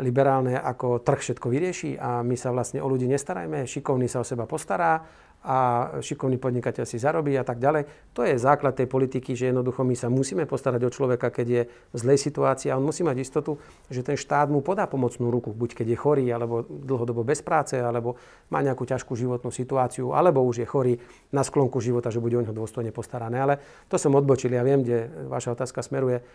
[0.00, 4.28] liberálne ako trh všetko vyrieši a my sa vlastne o ľudí nestarajme, šikovný sa o
[4.28, 5.02] seba postará
[5.46, 5.56] a
[6.02, 8.12] šikovný podnikateľ si zarobí a tak ďalej.
[8.18, 11.62] To je základ tej politiky, že jednoducho my sa musíme postarať o človeka, keď je
[11.70, 13.54] v zlej situácii a on musí mať istotu,
[13.86, 17.78] že ten štát mu podá pomocnú ruku, buď keď je chorý, alebo dlhodobo bez práce,
[17.78, 18.18] alebo
[18.50, 20.94] má nejakú ťažkú životnú situáciu, alebo už je chorý
[21.30, 23.38] na sklonku života, že bude o neho dôstojne postarané.
[23.38, 23.54] Ale
[23.86, 26.26] to som odbočil, ja viem, kde vaša otázka smeruje.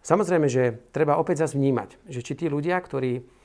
[0.00, 3.36] Samozrejme, že treba opäť zase vnímať, že či tí ľudia, ktorí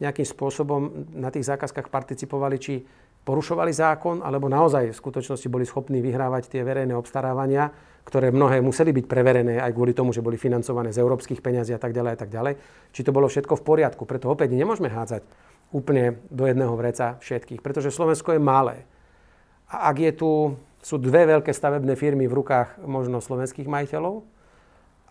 [0.00, 2.80] nejakým spôsobom na tých zákazkách participovali, či
[3.22, 7.70] porušovali zákon, alebo naozaj v skutočnosti boli schopní vyhrávať tie verejné obstarávania,
[8.02, 11.78] ktoré mnohé museli byť preverené aj kvôli tomu, že boli financované z európskych peňazí a
[11.78, 12.54] tak ďalej a tak ďalej.
[12.90, 14.02] Či to bolo všetko v poriadku.
[14.10, 15.22] Preto opäť nemôžeme hádzať
[15.70, 18.76] úplne do jedného vreca všetkých, pretože Slovensko je malé.
[19.70, 20.30] A ak je tu,
[20.82, 24.26] sú dve veľké stavebné firmy v rukách možno slovenských majiteľov,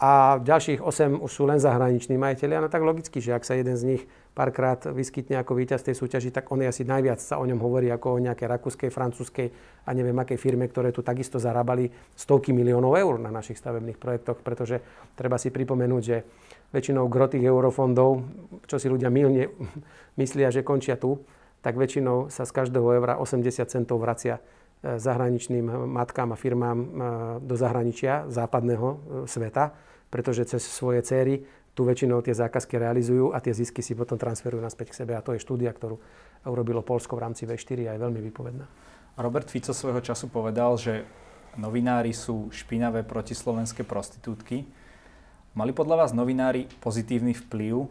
[0.01, 2.57] a ďalších 8 už sú len zahraniční majiteľi.
[2.57, 4.01] No tak logicky, že ak sa jeden z nich
[4.33, 7.85] párkrát vyskytne ako víťaz tej súťaži, tak on je asi najviac sa o ňom hovorí
[7.93, 9.53] ako o nejakej rakúskej, francúzskej
[9.85, 14.41] a neviem akej firme, ktoré tu takisto zarábali stovky miliónov eur na našich stavebných projektoch,
[14.41, 14.81] pretože
[15.13, 16.25] treba si pripomenúť, že
[16.73, 18.25] väčšinou gro tých eurofondov,
[18.65, 19.53] čo si ľudia milne
[20.19, 21.21] myslia, že končia tu,
[21.61, 24.41] tak väčšinou sa z každého eura 80 centov vracia
[24.81, 26.85] e, zahraničným matkám a firmám e,
[27.45, 28.97] do zahraničia západného e,
[29.29, 34.19] sveta pretože cez svoje céry tu väčšinou tie zákazky realizujú a tie zisky si potom
[34.19, 35.15] transferujú naspäť k sebe.
[35.15, 35.97] A to je štúdia, ktorú
[36.43, 38.67] urobilo Polsko v rámci V4 a je veľmi vypovedná.
[39.15, 41.07] Robert Fico svojho času povedal, že
[41.55, 44.67] novinári sú špinavé protislovenské prostitútky.
[45.55, 47.87] Mali podľa vás novinári pozitívny vplyv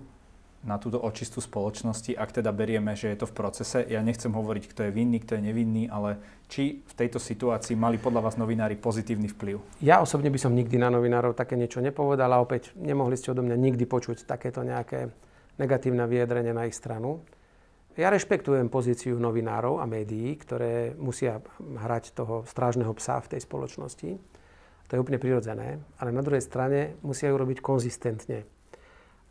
[0.61, 3.81] na túto očistú spoločnosti, ak teda berieme, že je to v procese.
[3.89, 6.21] Ja nechcem hovoriť, kto je vinný, kto je nevinný, ale
[6.53, 9.81] či v tejto situácii mali podľa vás novinári pozitívny vplyv?
[9.81, 13.41] Ja osobne by som nikdy na novinárov také niečo nepovedal a opäť nemohli ste odo
[13.41, 15.09] mňa nikdy počuť takéto nejaké
[15.57, 17.25] negatívne vyjadrenie na ich stranu.
[17.97, 24.11] Ja rešpektujem pozíciu novinárov a médií, ktoré musia hrať toho strážneho psa v tej spoločnosti.
[24.89, 25.81] To je úplne prirodzené.
[25.97, 28.47] Ale na druhej strane musia ju robiť konzistentne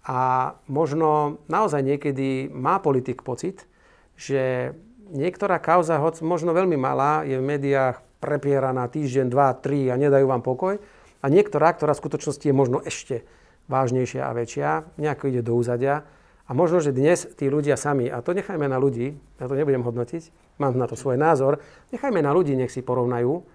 [0.09, 0.19] a
[0.65, 3.69] možno naozaj niekedy má politik pocit,
[4.17, 4.73] že
[5.13, 10.25] niektorá kauza, hoď možno veľmi malá, je v médiách prepieraná týždeň, dva, tri a nedajú
[10.25, 10.81] vám pokoj.
[11.21, 13.21] A niektorá, ktorá v skutočnosti je možno ešte
[13.69, 16.01] vážnejšia a väčšia, nejako ide do úzadia.
[16.49, 19.85] A možno, že dnes tí ľudia sami, a to nechajme na ľudí, ja to nebudem
[19.85, 21.61] hodnotiť, mám na to svoj názor,
[21.93, 23.45] nechajme na ľudí, nech si porovnajú,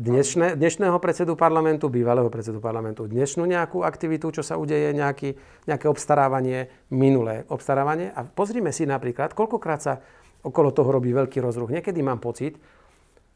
[0.00, 5.36] dnešné, dnešného predsedu parlamentu, bývalého predsedu parlamentu, dnešnú nejakú aktivitu, čo sa udeje, nejaký,
[5.68, 8.08] nejaké obstarávanie, minulé obstarávanie.
[8.16, 10.00] A pozrime si napríklad, koľkokrát sa
[10.40, 11.68] okolo toho robí veľký rozruch.
[11.68, 12.56] Niekedy mám pocit,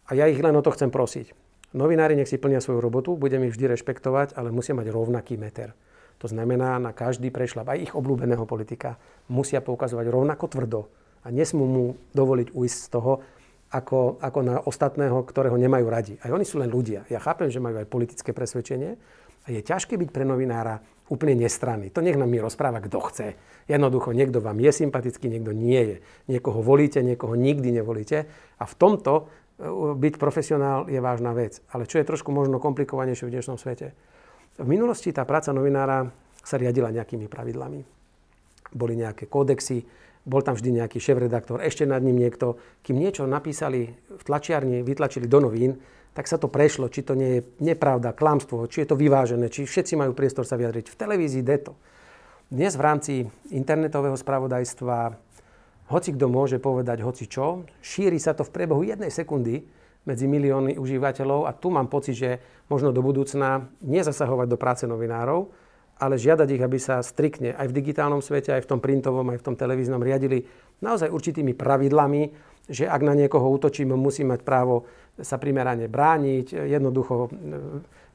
[0.09, 1.37] a ja ich len o to chcem prosiť.
[1.77, 5.77] Novinári nech si plnia svoju robotu, budem ich vždy rešpektovať, ale musia mať rovnaký meter.
[6.23, 8.97] To znamená, na každý prešlap, aj ich obľúbeného politika,
[9.29, 10.81] musia poukazovať rovnako tvrdo
[11.25, 13.13] a nesmú mu dovoliť ujsť z toho,
[13.75, 16.15] ako, ako na ostatného, ktorého nemajú radi.
[16.23, 17.03] Aj oni sú len ľudia.
[17.11, 18.95] Ja chápem, že majú aj politické presvedčenie
[19.45, 20.79] a je ťažké byť pre novinára
[21.11, 21.91] úplne nestranný.
[21.91, 23.29] To nech nám mi rozpráva, kto chce.
[23.67, 25.97] Jednoducho, niekto vám je sympatický, niekto nie je.
[26.31, 28.31] Niekoho volíte, niekoho nikdy nevolíte.
[28.57, 29.23] A v tomto e,
[29.99, 31.61] byť profesionál je vážna vec.
[31.69, 33.93] Ale čo je trošku možno komplikovanejšie v dnešnom svete.
[34.57, 36.09] V minulosti tá práca novinára
[36.41, 37.85] sa riadila nejakými pravidlami.
[38.73, 39.85] Boli nejaké kódexy,
[40.25, 42.57] bol tam vždy nejaký šéf-redaktor, ešte nad ním niekto.
[42.81, 45.77] Kým niečo napísali v tlačiarni, vytlačili do novín,
[46.17, 49.67] tak sa to prešlo, či to nie je nepravda, klamstvo, či je to vyvážené, či
[49.67, 50.87] všetci majú priestor sa vyjadriť.
[50.89, 51.77] V televízii deto.
[52.49, 53.13] Dnes v rámci
[53.51, 55.19] internetového spravodajstva
[55.93, 59.69] hoci kto môže povedať hoci čo, šíri sa to v priebehu jednej sekundy
[60.05, 62.31] medzi milióny užívateľov a tu mám pocit, že
[62.69, 65.53] možno do budúcna nezasahovať do práce novinárov,
[65.99, 69.39] ale žiadať ich, aby sa striktne aj v digitálnom svete, aj v tom printovom, aj
[69.39, 70.43] v tom televíznom riadili
[70.83, 72.23] naozaj určitými pravidlami,
[72.67, 74.89] že ak na niekoho útočím, musí mať právo
[75.21, 77.29] sa primerane brániť, jednoducho e,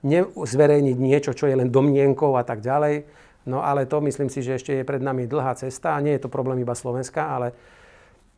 [0.03, 3.07] nezverejniť niečo, čo je len domnienkou a tak ďalej.
[3.47, 6.27] No ale to myslím si, že ešte je pred nami dlhá cesta a nie je
[6.27, 7.55] to problém iba Slovenska, ale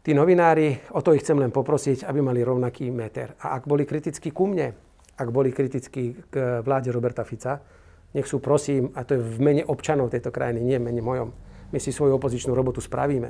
[0.06, 3.34] tí novinári, o to ich chcem len poprosiť, aby mali rovnaký meter.
[3.41, 4.77] A ak boli kritickí ku mne,
[5.17, 7.81] ak boli kritickí k vláde Roberta Fica,
[8.12, 11.30] nech sú prosím, a to je v mene občanov tejto krajiny, nie v mene mojom.
[11.71, 13.30] My si svoju opozičnú robotu spravíme.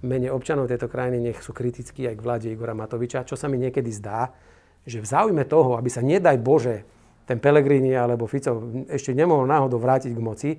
[0.00, 3.50] V mene občanov tejto krajiny nech sú kritickí aj k vláde Igora Matoviča, čo sa
[3.50, 4.30] mi niekedy zdá,
[4.86, 6.86] že v záujme toho, aby sa nedaj Bože
[7.28, 10.50] ten Pelegrini alebo Fico ešte nemohol náhodou vrátiť k moci,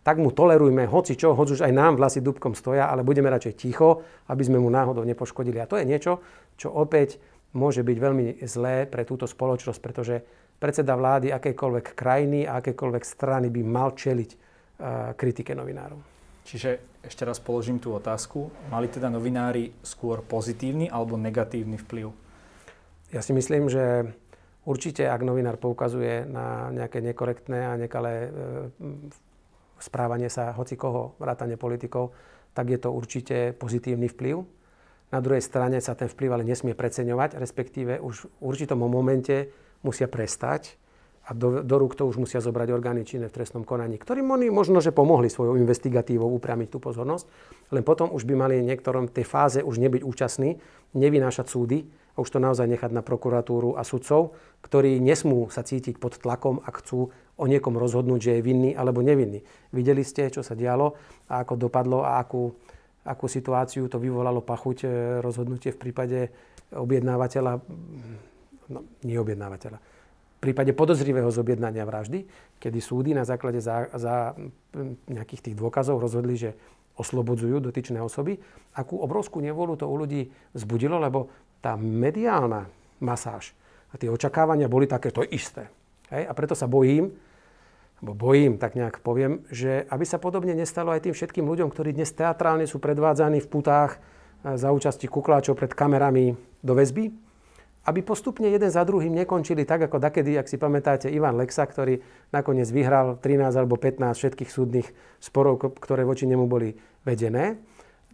[0.00, 3.54] tak mu tolerujme hoci čo, hoci už aj nám vlasy dubkom stoja, ale budeme radšej
[3.56, 5.60] ticho, aby sme mu náhodou nepoškodili.
[5.60, 6.24] A to je niečo,
[6.56, 7.20] čo opäť
[7.52, 10.22] môže byť veľmi zlé pre túto spoločnosť, pretože
[10.60, 14.38] predseda vlády akejkoľvek krajiny a akejkoľvek strany by mal čeliť uh,
[15.16, 15.98] kritike novinárov.
[16.44, 18.52] Čiže ešte raz položím tú otázku.
[18.68, 22.12] Mali teda novinári skôr pozitívny alebo negatívny vplyv?
[23.10, 24.12] Ja si myslím, že
[24.68, 28.28] určite, ak novinár poukazuje na nejaké nekorektné a nekalé e,
[29.80, 32.12] správanie sa hoci koho, vrátane politikov,
[32.52, 34.44] tak je to určite pozitívny vplyv.
[35.10, 39.50] Na druhej strane sa ten vplyv ale nesmie preceňovať, respektíve už v určitom momente
[39.82, 40.80] musia prestať
[41.30, 44.50] a do, do rúk to už musia zobrať orgány činné v trestnom konaní, ktorým oni
[44.50, 47.30] možno, že pomohli svojou investigatívou upriamiť tú pozornosť,
[47.70, 50.58] len potom už by mali niektorom tej fáze už nebyť účastní,
[50.96, 54.34] nevynášať súdy a už to naozaj nechať na prokuratúru a sudcov,
[54.66, 59.00] ktorí nesmú sa cítiť pod tlakom a chcú o niekom rozhodnúť, že je vinný alebo
[59.00, 59.40] nevinný.
[59.70, 60.98] Videli ste, čo sa dialo
[61.30, 62.52] a ako dopadlo a akú,
[63.06, 64.88] akú situáciu to vyvolalo pachuť e,
[65.22, 66.18] rozhodnutie v prípade
[66.74, 67.62] objednávateľa,
[68.70, 69.78] no nie objednávateľa,
[70.40, 72.24] v prípade podozrivého zobjednania vraždy,
[72.56, 74.32] kedy súdy na základe za, za
[75.04, 76.56] nejakých tých dôkazov rozhodli, že
[76.96, 78.40] oslobodzujú dotyčné osoby,
[78.72, 81.28] akú obrovskú nevolu to u ľudí vzbudilo, lebo
[81.60, 82.72] tá mediálna
[83.04, 83.52] masáž
[83.92, 85.68] a tie očakávania boli takéto isté.
[86.08, 86.24] Hej?
[86.24, 87.12] A preto sa bojím,
[88.00, 91.92] alebo bojím, tak nejak poviem, že aby sa podobne nestalo aj tým všetkým ľuďom, ktorí
[91.92, 96.32] dnes teatrálne sú predvádzaní v putách e, za účasti kukláčov pred kamerami
[96.64, 97.12] do väzby,
[97.88, 102.00] aby postupne jeden za druhým nekončili tak, ako dakedy, ak si pamätáte, Ivan Lexa, ktorý
[102.28, 107.56] nakoniec vyhral 13 alebo 15 všetkých súdnych sporov, ktoré voči nemu boli vedené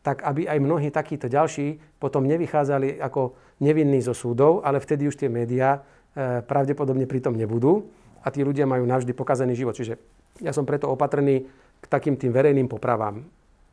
[0.06, 5.18] tak aby aj mnohí takíto ďalší potom nevychádzali ako nevinní zo súdov, ale vtedy už
[5.18, 5.82] tie médiá
[6.14, 7.90] e, pravdepodobne pritom nebudú
[8.22, 9.74] a tí ľudia majú navždy pokazený život.
[9.74, 9.98] Čiže
[10.46, 11.50] ja som preto opatrný
[11.82, 13.26] k takým tým verejným popravám.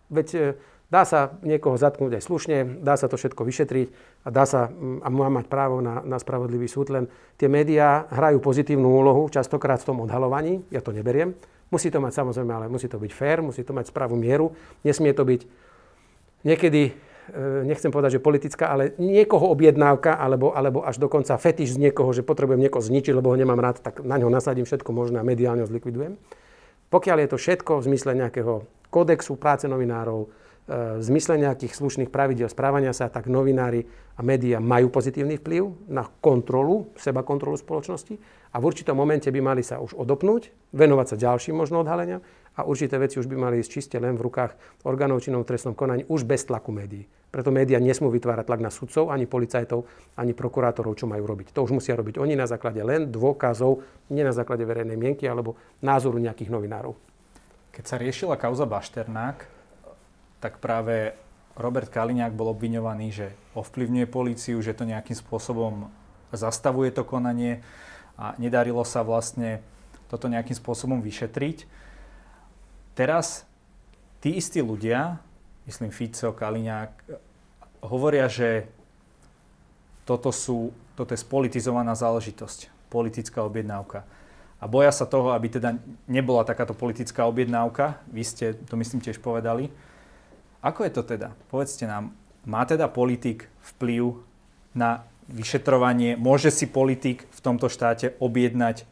[0.10, 0.40] Veď e,
[0.94, 3.88] dá sa niekoho zatknúť aj slušne, dá sa to všetko vyšetriť
[4.22, 4.70] a dá sa
[5.02, 7.10] a má mať právo na, na spravodlivý súd, len
[7.42, 11.34] tie médiá hrajú pozitívnu úlohu častokrát v tom odhalovaní, ja to neberiem.
[11.74, 14.54] Musí to mať samozrejme, ale musí to byť fér, musí to mať správnu mieru,
[14.86, 15.42] nesmie to byť
[16.46, 16.94] niekedy,
[17.34, 22.14] e, nechcem povedať, že politická, ale niekoho objednávka, alebo, alebo až dokonca fetiš z niekoho,
[22.14, 25.26] že potrebujem niekoho zničiť, lebo ho nemám rád, tak na ňo nasadím všetko možné a
[25.26, 26.22] mediálne ho zlikvidujem.
[26.94, 30.30] Pokiaľ je to všetko v zmysle nejakého kódexu práce novinárov,
[30.64, 33.84] v zmysle nejakých slušných pravidel správania sa, tak novinári
[34.16, 38.16] a médiá majú pozitívny vplyv na kontrolu, seba kontrolu spoločnosti
[38.54, 42.24] a v určitom momente by mali sa už odopnúť, venovať sa ďalším možno odhaleniam
[42.56, 46.08] a určité veci už by mali ísť čiste len v rukách orgánov činnom trestnom konaní,
[46.08, 47.10] už bez tlaku médií.
[47.34, 49.90] Preto médiá nesmú vytvárať tlak na sudcov, ani policajtov,
[50.22, 51.50] ani prokurátorov, čo majú robiť.
[51.58, 53.82] To už musia robiť oni na základe len dôkazov,
[54.14, 56.94] nie na základe verejnej mienky alebo názoru nejakých novinárov.
[57.74, 59.50] Keď sa riešila kauza Bašternák,
[60.44, 61.16] tak práve
[61.56, 65.88] Robert Kaliňák bol obviňovaný, že ovplyvňuje políciu, že to nejakým spôsobom
[66.36, 67.64] zastavuje to konanie
[68.20, 69.64] a nedarilo sa vlastne
[70.12, 71.64] toto nejakým spôsobom vyšetriť.
[73.00, 73.48] Teraz
[74.20, 75.24] tí istí ľudia,
[75.64, 76.92] myslím Fico, Kaliňák,
[77.88, 78.68] hovoria, že
[80.04, 84.04] toto, sú, toto je spolitizovaná záležitosť, politická objednávka.
[84.60, 88.00] A boja sa toho, aby teda nebola takáto politická objednávka.
[88.12, 89.72] Vy ste to myslím tiež povedali.
[90.64, 91.36] Ako je to teda?
[91.52, 92.16] Povedzte nám,
[92.48, 94.16] má teda politik vplyv
[94.72, 96.16] na vyšetrovanie?
[96.16, 98.88] Môže si politik v tomto štáte objednať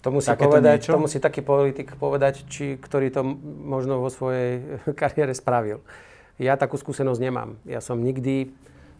[0.00, 4.64] to musí, povedať, to musí taký politik povedať, či, ktorý to možno vo svojej
[5.00, 5.84] kariére spravil.
[6.40, 7.60] Ja takú skúsenosť nemám.
[7.68, 8.48] Ja som nikdy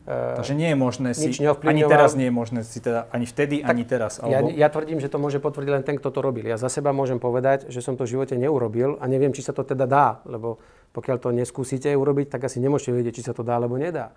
[0.05, 3.65] e, Takže nie je možné si, ani teraz nie je možné si teda, ani vtedy,
[3.65, 4.21] tak ani teraz.
[4.21, 4.53] Alebo...
[4.53, 6.45] Ja, ja tvrdím, že to môže potvrdiť len ten, kto to robil.
[6.45, 9.57] Ja za seba môžem povedať, že som to v živote neurobil a neviem, či sa
[9.57, 13.47] to teda dá, lebo pokiaľ to neskúsite urobiť, tak asi nemôžete vedieť, či sa to
[13.47, 14.11] dá, alebo nedá.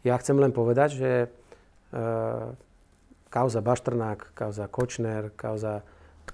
[0.00, 1.28] Ja chcem len povedať, že e,
[3.28, 5.84] kauza Baštrnák, kauza Kočner, kauza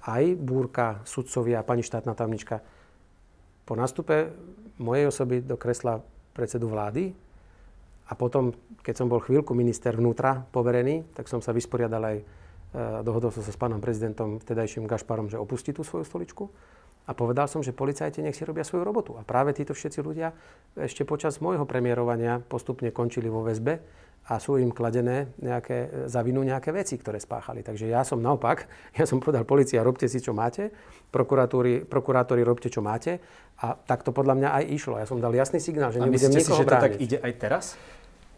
[0.07, 2.63] aj búrka, sudcovia, pani štátna tajomnička.
[3.63, 4.31] Po nástupe
[4.79, 6.03] mojej osoby do kresla
[6.35, 7.13] predsedu vlády
[8.09, 8.51] a potom,
[8.83, 12.23] keď som bol chvíľku minister vnútra poverený, tak som sa vysporiadal aj, e,
[13.03, 16.51] dohodol som sa s pánom prezidentom, vtedajším Gašparom, že opustí tú svoju stoličku.
[17.03, 19.11] A povedal som, že policajti nech si robia svoju robotu.
[19.19, 20.31] A práve títo všetci ľudia
[20.79, 23.83] ešte počas môjho premiérovania postupne končili vo väzbe
[24.23, 27.59] a sú im kladené nejaké, za vinu nejaké veci, ktoré spáchali.
[27.59, 30.71] Takže ja som naopak, ja som povedal, policia, robte si, čo máte,
[31.11, 33.19] prokurátori, prokurátori, robte, čo máte.
[33.59, 34.95] A tak to podľa mňa aj išlo.
[34.95, 37.65] Ja som dal jasný signál, že nebudem nikoho si, že to tak ide aj teraz?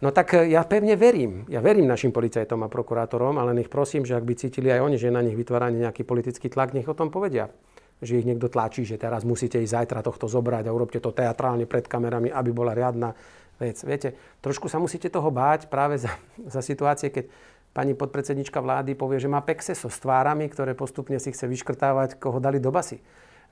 [0.01, 1.45] No tak e, ja pevne verím.
[1.47, 4.97] Ja verím našim policajtom a prokurátorom, ale nech prosím, že ak by cítili aj oni,
[4.97, 7.53] že na nich vytvára nejaký politický tlak, nech o tom povedia
[8.03, 11.63] že ich niekto tlačí, že teraz musíte ísť zajtra tohto zobrať a urobte to teatrálne
[11.63, 13.15] pred kamerami, aby bola riadna
[13.55, 13.79] vec.
[13.87, 16.11] Viete, trošku sa musíte toho báť práve za,
[16.43, 17.31] za situácie, keď
[17.75, 22.39] pani podpredsednička vlády povie, že má pexeso s tvárami, ktoré postupne si chce vyškrtávať, koho
[22.39, 22.99] dali do basy.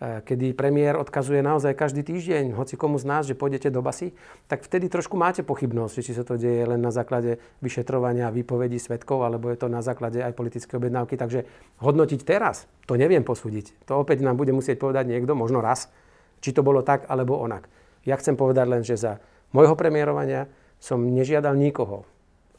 [0.02, 4.16] E, kedy premiér odkazuje naozaj každý týždeň, hoci komu z nás, že pôjdete do basy,
[4.50, 9.22] tak vtedy trošku máte pochybnosť, či sa to deje len na základe vyšetrovania výpovedí svetkov,
[9.22, 11.14] alebo je to na základe aj politické objednávky.
[11.14, 11.46] Takže
[11.84, 13.86] hodnotiť teraz, to neviem posúdiť.
[13.86, 15.94] To opäť nám bude musieť povedať niekto, možno raz,
[16.42, 17.70] či to bolo tak alebo onak.
[18.04, 19.22] Ja chcem povedať len, že za
[19.54, 20.50] môjho premiérovania
[20.82, 22.04] som nežiadal nikoho,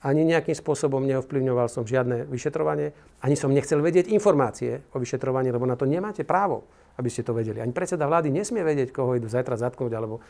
[0.05, 2.93] ani nejakým spôsobom neovplyvňoval som žiadne vyšetrovanie,
[3.25, 7.35] ani som nechcel vedieť informácie o vyšetrovaní, lebo na to nemáte právo, aby ste to
[7.35, 7.59] vedeli.
[7.59, 10.23] Ani predseda vlády nesmie vedieť, koho idú zajtra zatknúť, alebo e,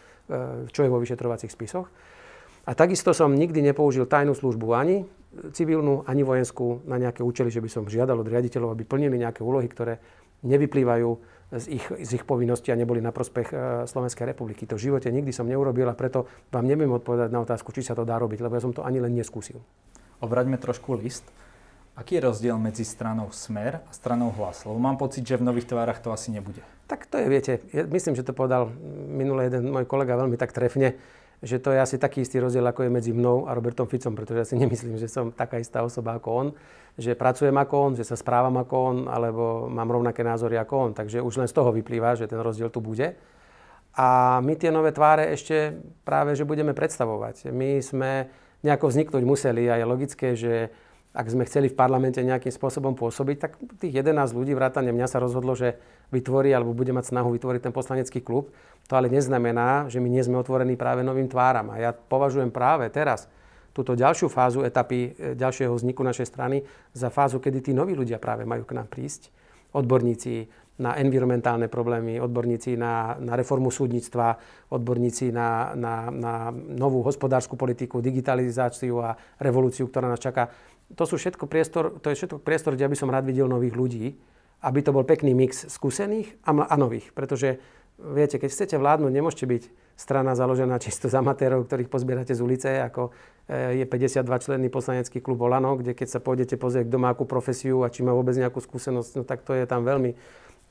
[0.73, 1.89] čo je vo vyšetrovacích spisoch.
[2.65, 5.05] A takisto som nikdy nepoužil tajnú službu ani
[5.53, 9.43] civilnú, ani vojenskú na nejaké účely, že by som žiadal od riaditeľov, aby plnili nejaké
[9.43, 10.01] úlohy, ktoré
[10.47, 11.11] nevyplývajú
[11.55, 14.65] z ich, z ich povinností a neboli na prospech e, Slovenskej republiky.
[14.67, 17.93] To v živote nikdy som neurobil a preto vám neviem odpovedať na otázku, či sa
[17.93, 19.61] to dá robiť, lebo ja som to ani len neskúsil.
[20.25, 21.27] Obraťme trošku list.
[21.95, 24.67] Aký je rozdiel medzi stranou Smer a stranou Hlas?
[24.67, 26.59] Lebo mám pocit, že v nových tvárach to asi nebude.
[26.91, 28.69] Tak to je, viete, ja myslím, že to povedal
[29.09, 30.99] minulý jeden môj kolega veľmi tak trefne
[31.45, 34.41] že to je asi taký istý rozdiel, ako je medzi mnou a Robertom Ficom, pretože
[34.41, 36.49] ja si nemyslím, že som taká istá osoba ako on,
[36.97, 40.91] že pracujem ako on, že sa správam ako on, alebo mám rovnaké názory ako on.
[40.97, 43.13] Takže už len z toho vyplýva, že ten rozdiel tu bude.
[43.95, 47.53] A my tie nové tváre ešte práve, že budeme predstavovať.
[47.53, 48.33] My sme
[48.65, 50.73] nejako vzniknúť museli a je logické, že
[51.15, 55.23] ak sme chceli v parlamente nejakým spôsobom pôsobiť, tak tých 11 ľudí vrátane mňa sa
[55.23, 55.79] rozhodlo, že
[56.11, 58.51] vytvorí alebo bude mať snahu vytvoriť ten poslanecký klub.
[58.91, 61.71] To ale neznamená, že my nie sme otvorení práve novým tváram.
[61.71, 63.31] A ja považujem práve teraz
[63.71, 68.19] túto ďalšiu fázu etapy e, ďalšieho vzniku našej strany za fázu, kedy tí noví ľudia
[68.19, 69.31] práve majú k nám prísť.
[69.75, 74.35] Odborníci na environmentálne problémy, odborníci na, na reformu súdnictva,
[74.75, 80.51] odborníci na, na, na novú hospodárskú politiku, digitalizáciu a revolúciu, ktorá nás čaká
[80.93, 84.07] to, sú všetko priestor, to je všetko priestor, kde by som rád videl nových ľudí,
[84.65, 87.13] aby to bol pekný mix skúsených a, a nových.
[87.17, 87.61] Pretože
[88.01, 89.63] viete, keď chcete vládnuť, nemôžete byť
[89.95, 93.15] strana založená čisto z amatérov, ktorých pozbierate z ulice, ako
[93.47, 97.25] e, je 52 členný poslanecký klub Olano, kde keď sa pôjdete pozrieť, kto má akú
[97.25, 100.11] profesiu a či má vôbec nejakú skúsenosť, no tak to je tam veľmi,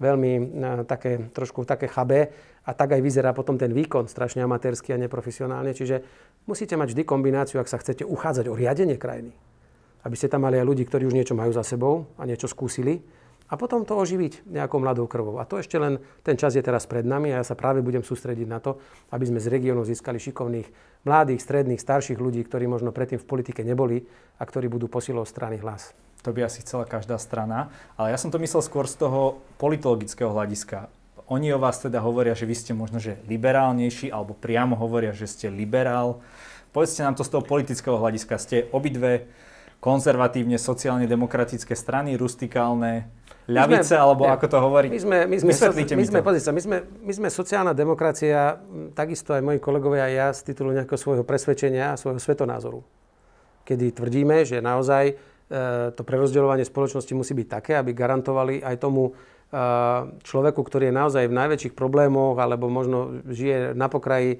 [0.03, 0.41] veľmi e,
[0.83, 2.35] také, trošku také chabé
[2.67, 5.71] a tak aj vyzerá potom ten výkon strašne amatérsky a neprofesionálne.
[5.71, 6.03] Čiže
[6.43, 9.31] musíte mať vždy kombináciu, ak sa chcete uchádzať o riadenie krajiny
[10.03, 13.03] aby ste tam mali aj ľudí, ktorí už niečo majú za sebou a niečo skúsili
[13.51, 15.37] a potom to oživiť nejakou mladou krvou.
[15.37, 18.01] A to ešte len, ten čas je teraz pred nami a ja sa práve budem
[18.01, 18.81] sústrediť na to,
[19.13, 20.67] aby sme z regiónu získali šikovných,
[21.05, 25.61] mladých, stredných, starších ľudí, ktorí možno predtým v politike neboli a ktorí budú posilou strany
[25.61, 25.93] hlas.
[26.23, 30.31] To by asi chcela každá strana, ale ja som to myslel skôr z toho politologického
[30.31, 30.87] hľadiska.
[31.27, 35.27] Oni o vás teda hovoria, že vy ste možno že liberálnejší, alebo priamo hovoria, že
[35.27, 36.23] ste liberál.
[36.71, 38.39] Povedzte nám to z toho politického hľadiska.
[38.39, 39.27] Ste obidve
[39.83, 43.11] konzervatívne sociálne demokratické strany, rustikálne
[43.51, 44.87] ľavice, sme, alebo ako to hovorí?
[44.87, 48.63] My sme, my sme, Vysvetlíte my, sme, my, sme, my sme sociálna demokracia,
[48.95, 52.79] takisto aj moji kolegovia a ja z titulu nejakého svojho presvedčenia a svojho svetonázoru.
[53.67, 55.13] Kedy tvrdíme, že naozaj e,
[55.91, 59.11] to prerozdeľovanie spoločnosti musí byť také, aby garantovali aj tomu e,
[60.23, 64.39] človeku, ktorý je naozaj v najväčších problémoch alebo možno žije na pokraji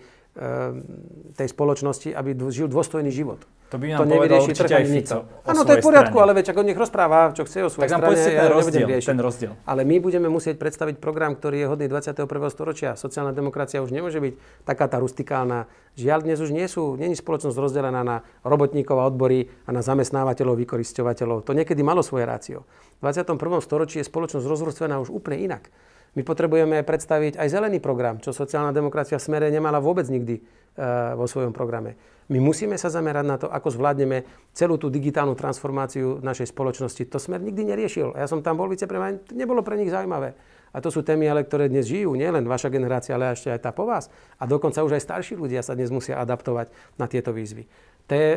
[1.34, 3.46] tej spoločnosti, aby žil dôstojný život.
[3.74, 5.20] To by nám to povedal určite aj Fico.
[5.50, 6.26] Áno, to je v poriadku, strane.
[6.30, 8.18] ale veď ako nech rozpráva, čo chce o svojej tak strane.
[8.22, 9.52] Ten, rozdiel, ten rozdiel.
[9.66, 12.30] Ale my budeme musieť predstaviť program, ktorý je hodný 21.
[12.54, 12.94] storočia.
[12.94, 15.66] Sociálna demokracia už nemôže byť taká tá rustikálna.
[15.98, 20.54] Žiaľ, dnes už nie sú, není spoločnosť rozdelená na robotníkov a odbory a na zamestnávateľov,
[20.54, 21.42] vykoristovateľov.
[21.42, 22.70] To niekedy malo svoje rácio.
[23.02, 23.42] V 21.
[23.58, 25.74] storočí je spoločnosť rozvrstvená už úplne inak.
[26.14, 31.18] My potrebujeme predstaviť aj zelený program, čo sociálna demokracia v smere nemala vôbec nikdy uh,
[31.18, 31.98] vo svojom programe.
[32.32, 34.24] My musíme sa zamerať na to, ako zvládneme
[34.56, 37.04] celú tú digitálnu transformáciu našej spoločnosti.
[37.12, 38.16] To smer nikdy neriešil.
[38.16, 40.38] Ja som tam bol vicepremiér, nebolo pre nich zaujímavé.
[40.74, 43.70] A to sú témy, ale ktoré dnes žijú, nielen vaša generácia, ale ešte aj tá
[43.70, 44.10] po vás.
[44.42, 47.70] A dokonca už aj starší ľudia sa dnes musia adaptovať na tieto výzvy.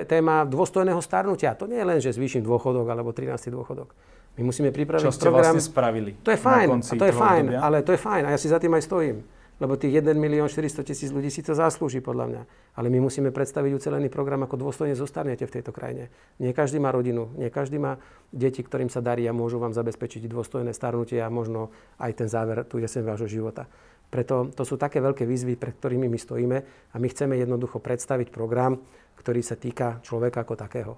[0.05, 3.49] Téma dôstojného starnutia, to nie je len, že zvýšim dôchodok alebo 13.
[3.49, 3.97] dôchodok.
[4.37, 5.57] My musíme pripraviť Čo ste program.
[5.57, 8.39] vlastne spravili To je fajn, a to je fajn, ale to je fajn a ja
[8.39, 9.25] si za tým aj stojím
[9.57, 12.43] lebo tých 1 milión 400 tisíc ľudí si to zaslúži podľa mňa.
[12.77, 16.13] Ale my musíme predstaviť ucelený program, ako dôstojne zostarnete v tejto krajine.
[16.37, 17.97] Nie každý má rodinu, nie každý má
[18.29, 22.69] deti, ktorým sa darí a môžu vám zabezpečiť dôstojné starnutie a možno aj ten záver
[22.69, 23.65] tu jeseň vášho života.
[24.13, 26.59] Preto to sú také veľké výzvy, pred ktorými my stojíme
[26.93, 28.77] a my chceme jednoducho predstaviť program,
[29.17, 30.93] ktorý sa týka človeka ako takého.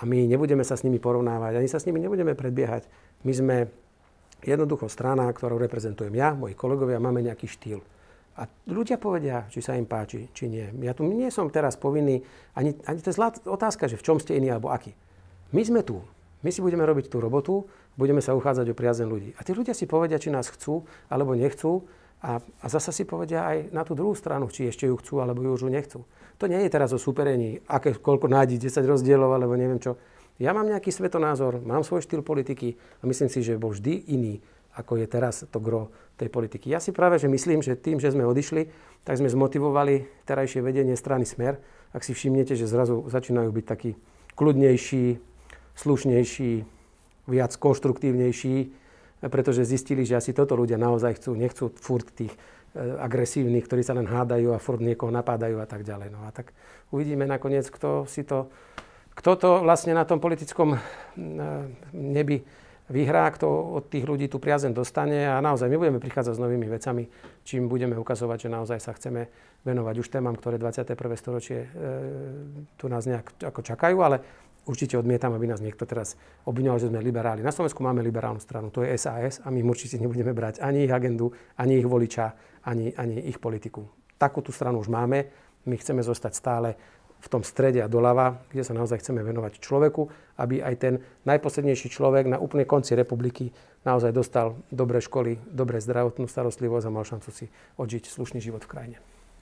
[0.00, 2.88] A my nebudeme sa s nimi porovnávať, ani sa s nimi nebudeme predbiehať.
[3.28, 3.56] My sme
[4.40, 7.80] jednoducho strana, ktorú reprezentujem ja, moji kolegovia, máme nejaký štýl.
[8.40, 10.64] A ľudia povedia, či sa im páči, či nie.
[10.80, 12.24] Ja tu nie som teraz povinný,
[12.56, 14.96] ani, ani to je zlá otázka, že v čom ste iní alebo aký.
[15.52, 16.00] My sme tu.
[16.40, 17.68] My si budeme robiť tú robotu,
[18.00, 19.36] budeme sa uchádzať o priazen ľudí.
[19.36, 21.84] A tí ľudia si povedia, či nás chcú alebo nechcú.
[22.20, 25.40] A, a zasa si povedia aj na tú druhú stranu, či ešte ju chcú alebo
[25.40, 26.04] ju už nechcú.
[26.36, 29.96] To nie je teraz o superení, aké, koľko nájdi 10 rozdielov alebo neviem čo.
[30.40, 34.40] Ja mám nejaký svetonázor, mám svoj štýl politiky a myslím si, že bol vždy iný,
[34.72, 36.72] ako je teraz to gro tej politiky.
[36.72, 38.68] Ja si práve že myslím, že tým, že sme odišli,
[39.04, 41.60] tak sme zmotivovali terajšie vedenie strany Smer.
[41.92, 43.96] Ak si všimnete, že zrazu začínajú byť takí
[44.36, 45.20] kľudnejší,
[45.76, 46.52] slušnejší,
[47.28, 48.56] viac konštruktívnejší,
[49.28, 51.36] pretože zistili, že asi toto ľudia naozaj chcú.
[51.36, 52.38] Nechcú furt tých e,
[52.80, 56.08] agresívnych, ktorí sa len hádajú a furt niekoho napádajú a tak ďalej.
[56.08, 56.56] No a tak
[56.88, 58.48] uvidíme nakoniec, kto si to,
[59.12, 60.78] kto to vlastne na tom politickom e,
[61.92, 62.40] nebi
[62.90, 63.46] vyhrá, kto
[63.78, 67.06] od tých ľudí tú priazen dostane a naozaj my budeme prichádzať s novými vecami,
[67.46, 69.30] čím budeme ukazovať, že naozaj sa chceme
[69.62, 70.98] venovať už témam, ktoré 21.
[71.14, 71.68] storočie e,
[72.74, 74.16] tu nás nejak ako čakajú, ale
[74.70, 76.14] určite odmietam, aby nás niekto teraz
[76.46, 77.42] obvinoval, že sme liberáli.
[77.42, 80.92] Na Slovensku máme liberálnu stranu, to je SAS a my určite nebudeme brať ani ich
[80.94, 83.90] agendu, ani ich voliča, ani, ani ich politiku.
[84.14, 85.26] Takú tú stranu už máme,
[85.66, 86.78] my chceme zostať stále
[87.20, 90.08] v tom strede a doľava, kde sa naozaj chceme venovať človeku,
[90.40, 90.94] aby aj ten
[91.28, 93.52] najposlednejší človek na úplne konci republiky
[93.84, 97.46] naozaj dostal dobré školy, dobré zdravotnú starostlivosť a mal šancu si
[97.76, 98.98] odžiť slušný život v krajine.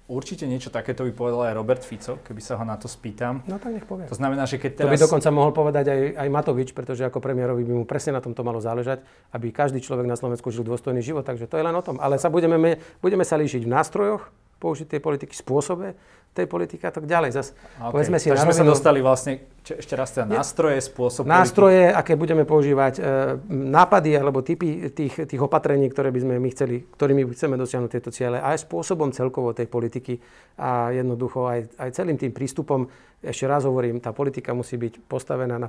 [0.09, 3.45] Určite niečo takéto by povedal aj Robert Fico, keby sa ho na to spýtam.
[3.45, 4.09] No tak nech povie.
[4.09, 4.89] To znamená, že keď teraz...
[4.89, 8.25] To by dokonca mohol povedať aj, aj Matovič, pretože ako premiérovi by mu presne na
[8.25, 9.05] tomto malo záležať,
[9.37, 12.01] aby každý človek na Slovensku žil dôstojný život, takže to je len o tom.
[12.01, 15.95] Ale sa budeme, budeme sa líšiť v nástrojoch, použiť tej politiky spôsobe,
[16.39, 17.31] tej politiky a tak ďalej.
[17.35, 17.91] Zas, okay.
[17.91, 21.99] povedzme si Takže sme sa dostali vlastne, ešte raz teda, nástroje, spôsob Nástroje, politiky.
[21.99, 23.03] aké budeme používať, e,
[23.51, 28.11] nápady alebo typy tých, tých opatrení, ktoré by sme my chceli, ktorými chceme dosiahnuť tieto
[28.15, 30.23] ciele, aj spôsobom celkovo tej politiky
[30.63, 32.87] a jednoducho aj, aj celým tým prístupom.
[33.19, 35.67] Ešte raz hovorím, tá politika musí byť postavená na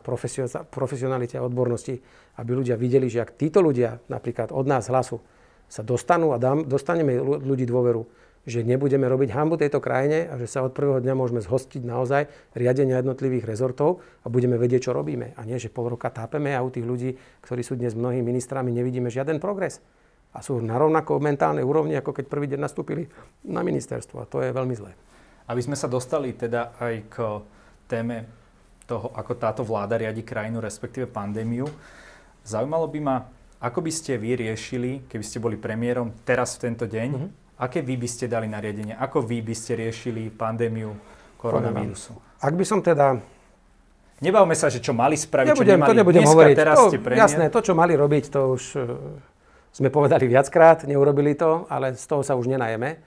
[0.70, 1.98] profesionalite a odbornosti,
[2.38, 5.18] aby ľudia videli, že ak títo ľudia napríklad od nás hlasu
[5.70, 8.02] sa dostanú a dám, dostaneme ľudí dôveru,
[8.48, 12.26] že nebudeme robiť hambu tejto krajine a že sa od prvého dňa môžeme zhostiť naozaj
[12.56, 15.36] riadenia jednotlivých rezortov a budeme vedieť, čo robíme.
[15.36, 17.10] A nie, že pol roka tápeme a u tých ľudí,
[17.44, 19.84] ktorí sú dnes mnohými ministrami, nevidíme žiaden progres.
[20.32, 23.10] A sú na rovnako mentálnej úrovni, ako keď prvý deň nastúpili
[23.44, 24.24] na ministerstvo.
[24.24, 24.94] A to je veľmi zlé.
[25.50, 27.16] Aby sme sa dostali teda aj k
[27.90, 28.30] téme
[28.86, 31.66] toho, ako táto vláda riadi krajinu, respektíve pandémiu,
[32.46, 33.18] zaujímalo by ma,
[33.58, 37.84] ako by ste vy riešili, keby ste boli premiérom teraz v tento deň, mm-hmm Aké
[37.84, 38.96] vy by ste dali nariadenie?
[38.96, 40.96] Ako vy by ste riešili pandémiu
[41.36, 42.16] koronavírusu?
[42.40, 43.20] Ak by som teda...
[44.20, 45.88] Nebavme sa, že čo mali spraviť, nebudem, čo nemali.
[45.88, 46.56] To nebudem Dneska, hovoriť.
[46.56, 47.20] teraz to, ste premiér.
[47.24, 48.84] Jasné, to, čo mali robiť, to už uh,
[49.72, 53.00] sme povedali viackrát, neurobili to, ale z toho sa už nenajeme.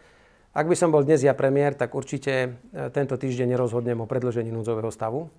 [0.53, 2.49] Ak by som bol dnes ja premiér, tak určite e,
[2.93, 5.33] tento týždeň nerozhodnem o predlžení núdzového stavu,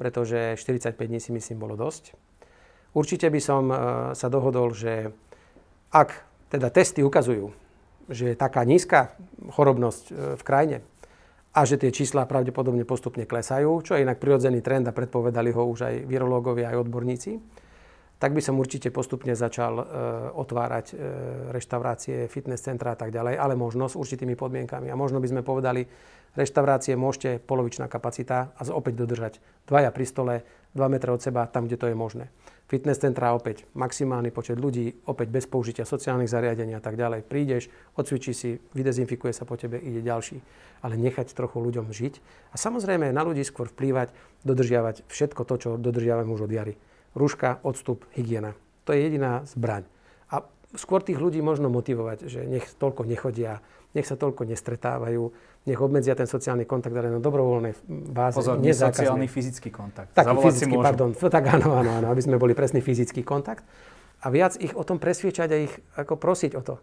[0.00, 2.16] pretože 45 dní si myslím bolo dosť.
[2.96, 3.76] Určite by som uh,
[4.16, 5.12] sa dohodol, že
[5.92, 6.16] ak
[6.48, 7.52] teda testy ukazujú,
[8.08, 9.16] že je taká nízka
[9.52, 10.78] chorobnosť e, v krajine
[11.54, 15.62] a že tie čísla pravdepodobne postupne klesajú, čo je inak prirodzený trend a predpovedali ho
[15.70, 17.38] už aj virológovia, aj odborníci,
[18.24, 19.84] tak by som určite postupne začal e,
[20.32, 20.94] otvárať e,
[21.52, 24.88] reštaurácie, fitness centra a tak ďalej, ale možno s určitými podmienkami.
[24.88, 25.84] A možno by sme povedali,
[26.32, 30.34] reštaurácie môžete polovičná kapacita a opäť dodržať dvaja pri stole,
[30.72, 32.32] 2 metre od seba, tam, kde to je možné.
[32.64, 37.28] Fitness centra opäť maximálny počet ľudí, opäť bez použitia sociálnych zariadení a tak ďalej.
[37.28, 40.40] Prídeš, odcvičí si, vydezinfikuje sa po tebe, ide ďalší.
[40.80, 42.14] Ale nechať trochu ľuďom žiť.
[42.50, 44.16] A samozrejme na ľudí skôr vplývať,
[44.48, 46.80] dodržiavať všetko to, čo dodržiavame už od jary.
[47.14, 48.58] Rúška, odstup, hygiena.
[48.84, 49.86] To je jediná zbraň.
[50.28, 50.42] A
[50.74, 53.62] skôr tých ľudí možno motivovať, že nech toľko nechodia,
[53.94, 55.22] nech sa toľko nestretávajú,
[55.64, 57.72] nech obmedzia ten sociálny kontakt, ale na dobrovoľnej
[58.10, 58.36] báze.
[58.36, 60.12] Pozor, nie sociálny fyzický kontakt.
[60.12, 61.14] Taký fyzický, pardon.
[61.38, 63.64] Tak áno, áno, áno, aby sme boli presný fyzický kontakt.
[64.26, 66.74] A viac ich o tom presviečať a ich ako prosiť o to.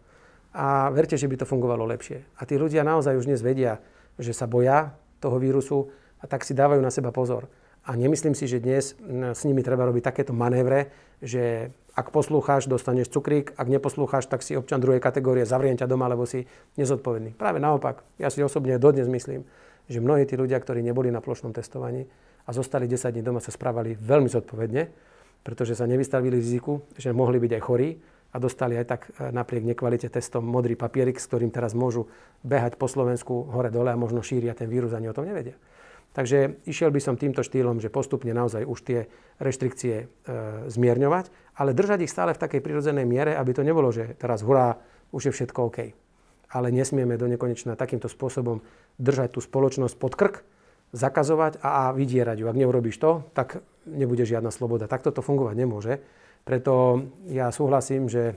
[0.56, 2.24] A verte, že by to fungovalo lepšie.
[2.40, 3.84] A tí ľudia naozaj už dnes vedia,
[4.16, 7.48] že sa boja toho vírusu a tak si dávajú na seba pozor.
[7.82, 13.12] A nemyslím si, že dnes s nimi treba robiť takéto manévre, že ak poslúcháš, dostaneš
[13.12, 16.48] cukrík, ak neposlúcháš, tak si občan druhej kategórie, zavriem ťa doma, lebo si
[16.80, 17.36] nezodpovedný.
[17.36, 19.44] Práve naopak, ja si osobne dodnes myslím,
[19.92, 22.08] že mnohí tí ľudia, ktorí neboli na plošnom testovaní
[22.48, 24.84] a zostali 10 dní doma, sa správali veľmi zodpovedne,
[25.44, 27.90] pretože sa nevystavili riziku, že mohli byť aj chorí
[28.32, 32.08] a dostali aj tak e, napriek nekvalite testom modrý papierik, s ktorým teraz môžu
[32.46, 35.60] behať po Slovensku hore-dole a možno šíria ten vírus, ani o tom nevedia.
[36.12, 39.00] Takže išiel by som týmto štýlom, že postupne naozaj už tie
[39.40, 40.06] reštrikcie e,
[40.68, 44.76] zmierňovať, ale držať ich stále v takej prirodzenej miere, aby to nebolo, že teraz hurá,
[45.16, 45.80] už je všetko OK.
[46.52, 48.60] Ale nesmieme do nekonečna takýmto spôsobom
[49.00, 50.36] držať tú spoločnosť pod krk,
[50.92, 52.46] zakazovať a, a vydierať ju.
[52.52, 54.92] Ak neurobíš to, tak nebude žiadna sloboda.
[54.92, 56.04] Takto to fungovať nemôže.
[56.44, 58.36] Preto ja súhlasím, že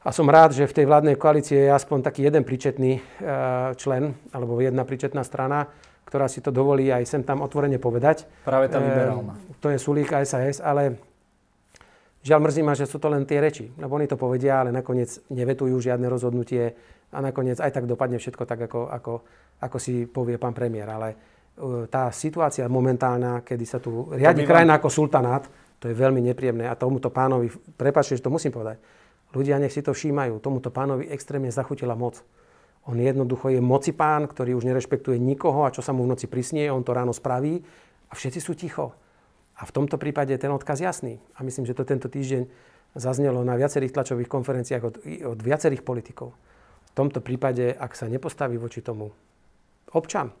[0.00, 3.00] a som rád, že v tej vládnej koalícii je aspoň taký jeden príčetný e,
[3.76, 5.68] člen, alebo jedna príčetná strana,
[6.10, 8.26] ktorá si to dovolí aj sem tam otvorene povedať.
[8.42, 9.38] Práve tá liberálna.
[9.38, 10.98] E, to je Sulík a SAS, ale
[12.26, 13.70] žiaľ mrzí ma, že sú to len tie reči.
[13.78, 16.74] Lebo oni to povedia, ale nakoniec nevetujú žiadne rozhodnutie
[17.14, 19.12] a nakoniec aj tak dopadne všetko tak, ako, ako,
[19.62, 20.90] ako si povie pán premiér.
[20.90, 21.08] Ale
[21.86, 25.46] tá situácia momentálna, kedy sa tu riadi krajina ako sultanát,
[25.78, 26.66] to je veľmi nepríjemné.
[26.66, 28.82] A tomuto pánovi, prepáčte, že to musím povedať,
[29.30, 32.20] ľudia nech si to všímajú, tomuto pánovi extrémne zachutila moc.
[32.88, 36.24] On jednoducho je moci pán, ktorý už nerešpektuje nikoho a čo sa mu v noci
[36.24, 37.60] prisnie, on to ráno spraví
[38.08, 38.96] a všetci sú ticho.
[39.60, 41.20] A v tomto prípade je ten odkaz jasný.
[41.36, 42.48] A myslím, že to tento týždeň
[42.96, 44.94] zaznelo na viacerých tlačových konferenciách od,
[45.36, 46.32] od viacerých politikov.
[46.90, 49.12] V tomto prípade, ak sa nepostaví voči tomu
[49.92, 50.32] občan,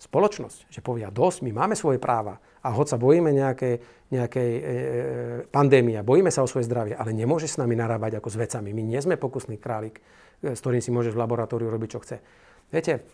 [0.00, 3.74] spoločnosť, že povia dosť, my máme svoje práva a hoď sa bojíme nejakej,
[4.08, 4.72] nejakej e, e,
[5.52, 8.72] pandémie, bojíme sa o svoje zdravie, ale nemôže s nami narábať ako s vecami.
[8.72, 10.00] My nie sme pokusný králik,
[10.42, 12.16] s ktorým si môžeš v laboratóriu robiť, čo chce.
[12.72, 13.04] Viete,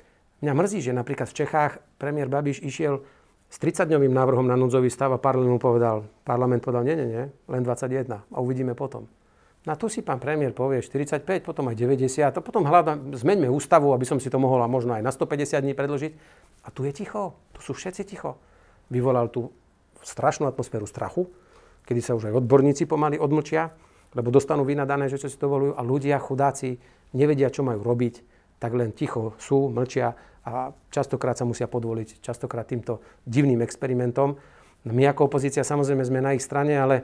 [0.45, 3.03] mňa mrzí, že napríklad v Čechách premiér Babiš išiel
[3.47, 7.63] s 30-dňovým návrhom na núdzový stav a parlament povedal, parlament povedal, nie, nie, nie, len
[7.63, 9.07] 21 a uvidíme potom.
[9.67, 13.91] Na tu si pán premiér povie 45, potom aj 90 a potom hľadám, zmeňme ústavu,
[13.91, 16.13] aby som si to mohol a možno aj na 150 dní predložiť.
[16.67, 18.39] A tu je ticho, tu sú všetci ticho.
[18.95, 19.51] Vyvolal tu
[20.07, 21.27] strašnú atmosféru strachu,
[21.83, 23.75] kedy sa už aj odborníci pomaly odmlčia,
[24.15, 26.79] lebo dostanú vynadané, že čo si dovolujú a ľudia, chudáci,
[27.15, 28.15] nevedia, čo majú robiť,
[28.57, 34.39] tak len ticho sú, mlčia a častokrát sa musia podvoliť, častokrát týmto divným experimentom.
[34.87, 37.03] No my ako opozícia samozrejme sme na ich strane, ale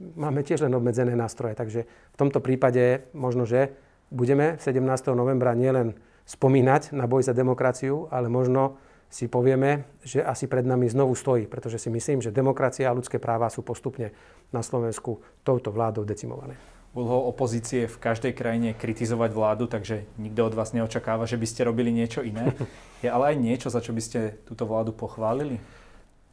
[0.00, 1.54] máme tiež len obmedzené nástroje.
[1.54, 3.76] Takže v tomto prípade možno, že
[4.10, 4.80] budeme 17.
[5.14, 5.94] novembra nielen
[6.26, 8.80] spomínať na boj za demokraciu, ale možno
[9.10, 13.18] si povieme, že asi pred nami znovu stojí, pretože si myslím, že demokracia a ľudské
[13.18, 14.14] práva sú postupne
[14.54, 16.54] na Slovensku touto vládou decimované.
[16.90, 21.62] Úlohou opozície v každej krajine kritizovať vládu, takže nikto od vás neočakáva, že by ste
[21.62, 22.50] robili niečo iné.
[23.04, 25.62] Je ale aj niečo, za čo by ste túto vládu pochválili?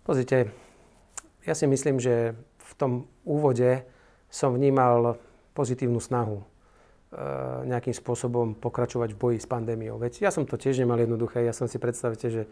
[0.02, 0.50] Pozrite,
[1.46, 2.92] ja si myslím, že v tom
[3.22, 3.86] úvode
[4.28, 5.16] som vnímal
[5.54, 6.46] pozitívnu snahu e,
[7.70, 9.96] nejakým spôsobom pokračovať v boji s pandémiou.
[10.02, 11.46] Veď ja som to tiež nemal jednoduché.
[11.46, 12.44] Ja som si predstavte, že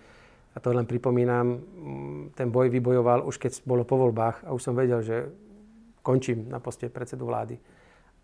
[0.56, 1.60] a to len pripomínam,
[2.32, 5.28] ten boj vybojoval už keď bolo po voľbách a už som vedel, že
[5.99, 7.60] končím na poste predsedu vlády.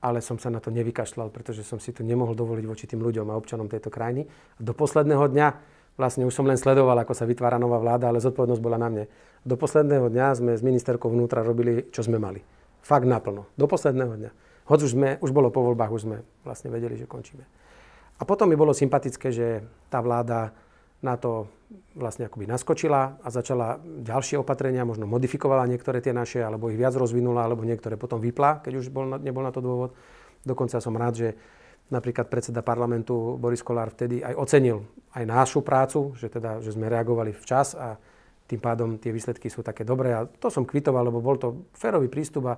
[0.02, 3.30] Ale som sa na to nevykašľal, pretože som si to nemohol dovoliť voči tým ľuďom
[3.30, 4.26] a občanom tejto krajiny.
[4.58, 5.48] Do posledného dňa
[5.94, 9.06] vlastne už som len sledoval, ako sa vytvára nová vláda, ale zodpovednosť bola na mne.
[9.46, 12.42] Do posledného dňa sme s ministerkou vnútra robili, čo sme mali.
[12.82, 13.46] Fakt naplno.
[13.54, 14.32] Do posledného dňa.
[14.66, 17.46] Hoď už, sme, už bolo po voľbách, už sme vlastne vedeli, že končíme.
[18.18, 20.54] A potom mi bolo sympatické, že tá vláda
[21.02, 21.50] na to
[21.98, 26.94] vlastne akoby naskočila a začala ďalšie opatrenia, možno modifikovala niektoré tie naše, alebo ich viac
[26.94, 29.98] rozvinula, alebo niektoré potom vypla, keď už bol, nebol na to dôvod.
[30.46, 31.30] Dokonca som rád, že
[31.92, 36.88] Napríklad predseda parlamentu Boris Kolár vtedy aj ocenil aj našu prácu, že, teda, že sme
[36.88, 38.00] reagovali včas a
[38.48, 40.16] tým pádom tie výsledky sú také dobré.
[40.16, 42.56] A to som kvitoval, lebo bol to férový prístup a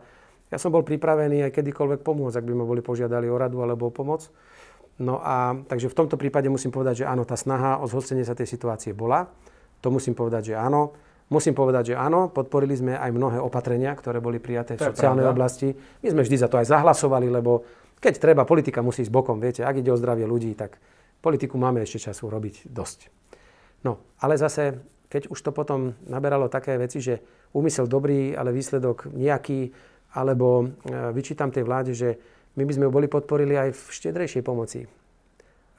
[0.54, 3.90] ja som bol pripravený aj kedykoľvek pomôcť, ak by ma boli požiadali o radu alebo
[3.90, 4.30] o pomoc.
[5.02, 8.38] No a takže v tomto prípade musím povedať, že áno, tá snaha o zhostenie sa
[8.38, 9.26] tej situácie bola.
[9.82, 10.94] To musím povedať, že áno.
[11.34, 15.34] Musím povedať, že áno, podporili sme aj mnohé opatrenia, ktoré boli prijaté v sociálnej pravda.
[15.34, 15.68] oblasti.
[16.04, 17.66] My sme vždy za to aj zahlasovali, lebo
[17.98, 19.40] keď treba, politika musí ísť bokom.
[19.40, 20.78] Viete, ak ide o zdravie ľudí, tak
[21.24, 23.08] politiku máme ešte času robiť dosť.
[23.88, 27.24] No, ale zase, keď už to potom naberalo také veci, že
[27.56, 29.72] úmysel dobrý, ale výsledok nejaký,
[30.14, 30.66] alebo e,
[31.16, 32.20] vyčítam tej vláde, že
[32.54, 34.86] my by sme ju boli podporili aj v štedrejšej pomoci.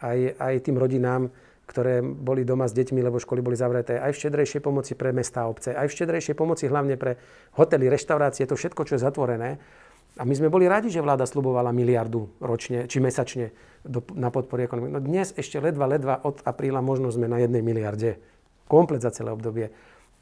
[0.02, 1.30] Aj, aj tým rodinám,
[1.64, 5.44] ktoré boli doma s deťmi, lebo školy boli zavreté, aj v štedrejšej pomoci pre mesta
[5.44, 7.16] a obce, aj v štedrejšej pomoci hlavne pre
[7.56, 9.56] hotely, reštaurácie, to všetko, čo je zatvorené,
[10.14, 13.50] a my sme boli radi, že vláda slubovala miliardu ročne či mesačne
[13.82, 14.94] do, na podporu ekonomiky.
[14.94, 18.22] No dnes ešte ledva, ledva od apríla možno sme na jednej miliarde.
[18.70, 19.74] Komplet za celé obdobie.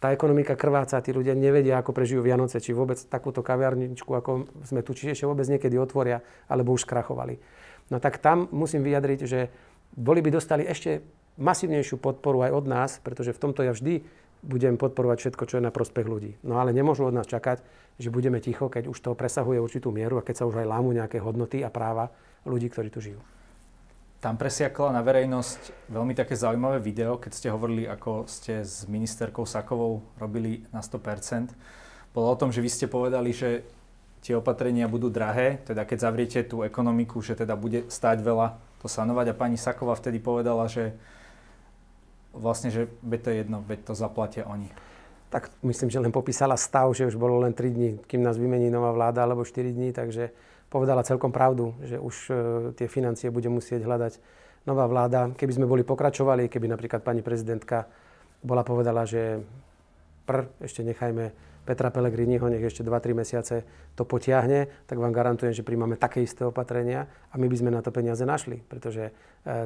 [0.02, 4.82] Tá ekonomika krváca, tí ľudia nevedia, ako prežijú Vianoce, či vôbec takúto kaviarničku, ako sme
[4.82, 6.18] tu, či ešte vôbec niekedy otvoria,
[6.50, 7.38] alebo už skrachovali.
[7.86, 9.46] No tak tam musím vyjadriť, že
[9.94, 11.06] boli by dostali ešte
[11.38, 14.02] masívnejšiu podporu aj od nás, pretože v tomto ja vždy
[14.42, 16.34] budem podporovať všetko, čo je na prospech ľudí.
[16.42, 17.62] No ale nemôžu od nás čakať,
[18.02, 20.90] že budeme ticho, keď už to presahuje určitú mieru a keď sa už aj lámu
[20.90, 22.10] nejaké hodnoty a práva
[22.42, 23.22] ľudí, ktorí tu žijú.
[24.22, 29.42] Tam presiakla na verejnosť veľmi také zaujímavé video, keď ste hovorili, ako ste s ministerkou
[29.42, 31.50] Sakovou robili na 100%.
[32.14, 33.66] Bolo o tom, že vy ste povedali, že
[34.22, 38.86] tie opatrenia budú drahé, teda keď zavriete tú ekonomiku, že teda bude stáť veľa to
[38.86, 39.34] sanovať.
[39.34, 40.94] A pani Saková vtedy povedala, že
[42.30, 44.70] vlastne, že veď to je jedno, veď to zaplatia oni.
[45.34, 48.70] Tak myslím, že len popísala stav, že už bolo len 3 dní, kým nás vymení
[48.70, 50.30] nová vláda, alebo 4 dní, takže
[50.72, 52.32] povedala celkom pravdu, že už e,
[52.72, 54.16] tie financie bude musieť hľadať
[54.64, 55.28] nová vláda.
[55.36, 57.84] Keby sme boli pokračovali, keby napríklad pani prezidentka
[58.40, 59.44] bola povedala, že
[60.24, 63.62] pr, ešte nechajme Petra Pellegriniho, nech ešte 2-3 mesiace
[63.94, 67.84] to potiahne, tak vám garantujem, že príjmame také isté opatrenia a my by sme na
[67.84, 69.12] to peniaze našli, pretože e,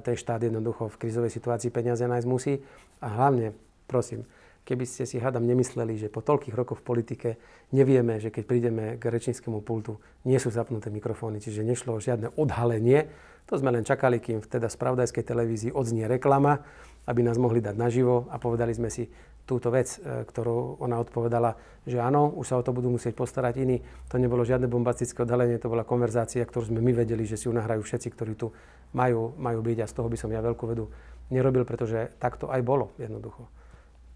[0.05, 2.61] ten štát jednoducho v krizovej situácii peniaze nájsť musí
[3.01, 3.57] a hlavne,
[3.89, 4.29] prosím,
[4.67, 7.29] keby ste si hádam nemysleli, že po toľkých rokoch v politike
[7.71, 12.35] nevieme, že keď prídeme k rečníckému pultu, nie sú zapnuté mikrofóny, čiže nešlo o žiadne
[12.35, 13.07] odhalenie.
[13.47, 16.67] To sme len čakali, kým v teda spravodajskej televízii odznie reklama,
[17.07, 19.07] aby nás mohli dať naživo a povedali sme si,
[19.47, 21.55] túto vec, e, ktorú ona odpovedala,
[21.87, 23.79] že áno, už sa o to budú musieť postarať iní.
[24.11, 27.55] To nebolo žiadne bombastické odhalenie, to bola konverzácia, ktorú sme my vedeli, že si ju
[27.55, 28.51] nahrajú všetci, ktorí tu
[28.91, 30.91] majú, majú byť a z toho by som ja veľkú vedu
[31.31, 33.47] nerobil, pretože takto aj bolo jednoducho.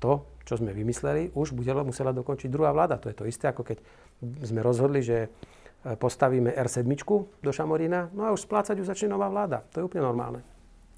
[0.01, 2.97] To, čo sme vymysleli, už budela musela dokončiť druhá vláda.
[2.99, 3.79] To je to isté, ako keď
[4.43, 5.29] sme rozhodli, že e,
[5.95, 6.89] postavíme R7
[7.45, 9.63] do Šamorína, no a už splácať ju začne nová vláda.
[9.77, 10.41] To je úplne normálne.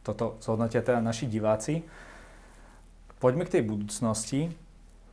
[0.02, 1.82] Toto zhodnotia teda naši diváci.
[3.22, 4.50] Poďme k tej budúcnosti.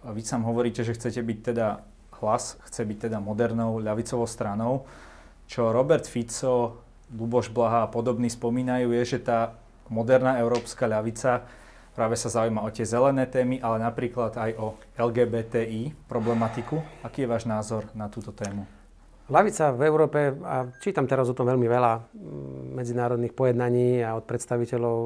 [0.02, 1.86] Vy sám hovoríte, že chcete byť teda
[2.24, 4.90] hlas, chce byť teda modernou ľavicovou stranou.
[5.46, 6.82] Čo Robert Fico,
[7.14, 9.58] Luboš Blaha a podobní spomínajú, je, že tá
[9.90, 11.46] moderná európska ľavica
[12.00, 16.80] práve sa zaujíma o tie zelené témy, ale napríklad aj o LGBTI problematiku.
[17.04, 18.64] Aký je váš názor na túto tému?
[19.28, 24.24] Lavica v Európe, a čítam teraz o tom veľmi veľa mm, medzinárodných pojednaní a od
[24.24, 24.98] predstaviteľov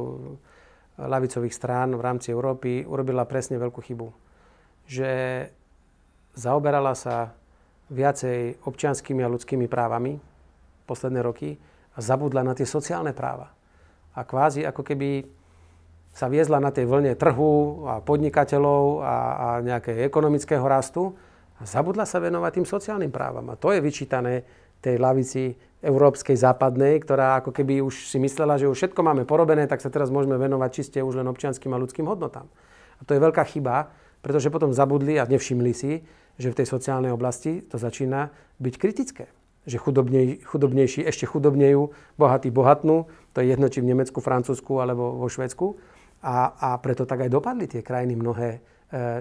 [1.01, 4.07] lavicových strán v rámci Európy urobila presne veľkú chybu.
[4.85, 5.11] Že
[6.37, 7.33] zaoberala sa
[7.89, 10.21] viacej občianskými a ľudskými právami
[10.85, 11.57] posledné roky
[11.97, 13.49] a zabudla na tie sociálne práva.
[14.13, 15.41] A kvázi ako keby
[16.13, 21.17] sa viezla na tej vlne trhu a podnikateľov a, a nejakého ekonomického rastu
[21.57, 23.49] a zabudla sa venovať tým sociálnym právam.
[23.49, 24.45] A to je vyčítané
[24.77, 29.65] tej lavici európskej západnej, ktorá ako keby už si myslela, že už všetko máme porobené,
[29.65, 32.47] tak sa teraz môžeme venovať čiste už len občianským a ľudským hodnotám.
[32.99, 33.91] A to je veľká chyba,
[34.23, 36.05] pretože potom zabudli a nevšimli si,
[36.39, 38.31] že v tej sociálnej oblasti to začína
[38.63, 39.25] byť kritické.
[39.63, 45.19] Že chudobnej, chudobnejší ešte chudobnejú, bohatí bohatnú, to je jedno či v Nemecku, Francúzsku alebo
[45.19, 45.79] vo Švedsku.
[46.23, 48.59] A, a preto tak aj dopadli tie krajiny mnohé, e,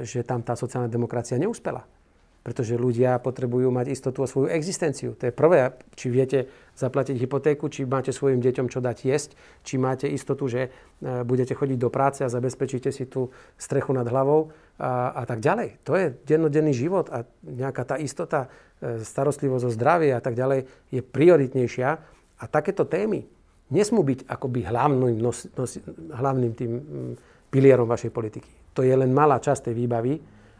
[0.06, 1.82] že tam tá sociálna demokracia neúspela
[2.42, 5.14] pretože ľudia potrebujú mať istotu o svoju existenciu.
[5.14, 9.30] To je prvé, či viete zaplatiť hypotéku, či máte svojim deťom čo dať jesť,
[9.62, 10.70] či máte istotu, že e,
[11.22, 14.50] budete chodiť do práce a zabezpečíte si tú strechu nad hlavou
[14.82, 15.78] a, a tak ďalej.
[15.86, 18.50] To je dennodenný život a nejaká tá istota,
[18.82, 21.88] e, starostlivosť o zdravie a tak ďalej je prioritnejšia.
[22.42, 23.22] A takéto témy
[23.72, 25.80] nesmú byť akoby hlavným, nos, nos,
[26.12, 26.72] hlavným tým
[27.48, 28.76] pilierom vašej politiky.
[28.76, 30.14] To je len malá časť tej výbavy,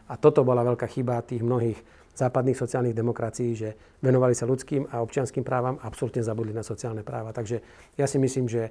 [0.09, 1.79] a toto bola veľká chyba tých mnohých
[2.13, 3.69] západných sociálnych demokracií, že
[4.03, 7.33] venovali sa ľudským a občianským právam a absolútne zabudli na sociálne práva.
[7.33, 7.57] Takže
[7.97, 8.69] ja si myslím, že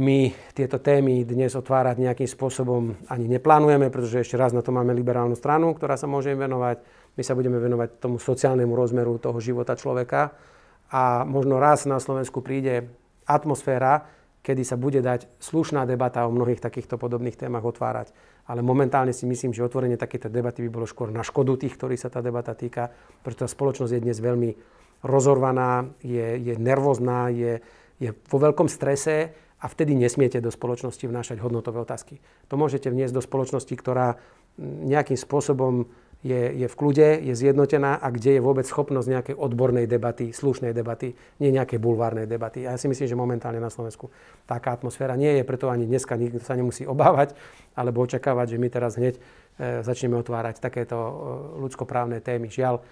[0.00, 4.94] my tieto témy dnes otvárať nejakým spôsobom ani neplánujeme, pretože ešte raz na to máme
[4.94, 6.80] liberálnu stranu, ktorá sa môže im venovať.
[7.18, 10.30] My sa budeme venovať tomu sociálnemu rozmeru toho života človeka
[10.94, 12.86] a možno raz na Slovensku príde
[13.30, 14.10] atmosféra,
[14.42, 18.10] kedy sa bude dať slušná debata o mnohých takýchto podobných témach otvárať
[18.50, 21.94] ale momentálne si myslím, že otvorenie takéto debaty by bolo skôr na škodu tých, ktorí
[21.94, 22.90] sa tá debata týka,
[23.22, 24.50] pretože tá spoločnosť je dnes veľmi
[25.06, 27.62] rozorvaná, je, je nervózna, je,
[28.02, 29.30] je vo veľkom strese
[29.62, 32.18] a vtedy nesmiete do spoločnosti vnášať hodnotové otázky.
[32.50, 34.18] To môžete vniesť do spoločnosti, ktorá
[34.58, 35.86] nejakým spôsobom
[36.20, 40.76] je, je v kľude, je zjednotená a kde je vôbec schopnosť nejakej odbornej debaty, slušnej
[40.76, 42.68] debaty, nie nejakej bulvárnej debaty.
[42.68, 44.12] A ja si myslím, že momentálne na Slovensku
[44.44, 47.32] taká atmosféra nie je, preto ani dneska nikto sa nemusí obávať
[47.72, 49.20] alebo očakávať, že my teraz hneď e,
[49.80, 51.12] začneme otvárať takéto e,
[51.64, 52.52] ľudskoprávne témy.
[52.52, 52.82] Žiaľ, e,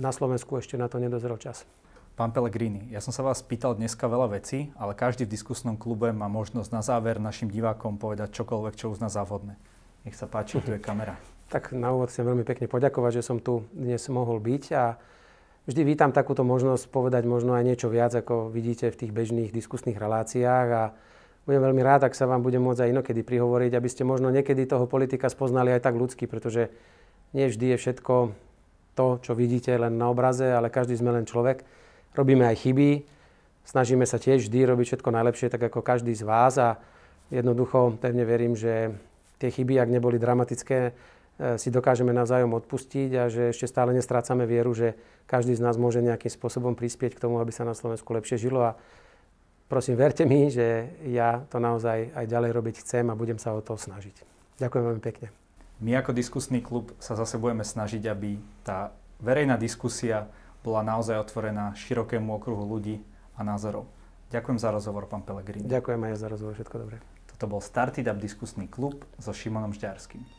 [0.00, 1.68] na Slovensku ešte na to nedozrel čas.
[2.16, 6.10] Pán Pellegrini, ja som sa vás pýtal dneska veľa vecí, ale každý v diskusnom klube
[6.10, 9.54] má možnosť na záver našim divákom povedať čokoľvek, čo uzná závodné.
[10.02, 11.37] Nech sa páči, tu je kamera.
[11.48, 15.00] Tak na úvod chcem veľmi pekne poďakovať, že som tu dnes mohol byť a
[15.64, 19.96] vždy vítam takúto možnosť povedať možno aj niečo viac, ako vidíte v tých bežných diskusných
[19.96, 20.92] reláciách a
[21.48, 24.68] budem veľmi rád, ak sa vám budem môcť aj inokedy prihovoriť, aby ste možno niekedy
[24.68, 26.68] toho politika spoznali aj tak ľudsky, pretože
[27.32, 28.14] nie vždy je všetko
[28.92, 31.64] to, čo vidíte len na obraze, ale každý sme len človek.
[32.12, 33.08] Robíme aj chyby,
[33.64, 36.76] snažíme sa tiež vždy robiť všetko najlepšie, tak ako každý z vás a
[37.32, 38.92] jednoducho pevne verím, že
[39.40, 40.92] tie chyby, ak neboli dramatické,
[41.38, 44.98] si dokážeme navzájom odpustiť a že ešte stále nestrácame vieru, že
[45.30, 48.74] každý z nás môže nejakým spôsobom prispieť k tomu, aby sa na Slovensku lepšie žilo
[48.74, 48.76] a
[49.70, 53.62] prosím, verte mi, že ja to naozaj aj ďalej robiť chcem a budem sa o
[53.62, 54.18] to snažiť.
[54.58, 55.30] Ďakujem veľmi pekne.
[55.78, 58.90] My ako diskusný klub sa zase budeme snažiť, aby tá
[59.22, 60.26] verejná diskusia
[60.66, 62.98] bola naozaj otvorená širokému okruhu ľudí
[63.38, 63.86] a názorov.
[64.34, 65.70] Ďakujem za rozhovor, pán Pelegrini.
[65.70, 66.98] Ďakujem aj za rozhovor, všetko dobré.
[67.30, 70.37] Toto bol Started Up diskusný klub so Šimonom Žďarským.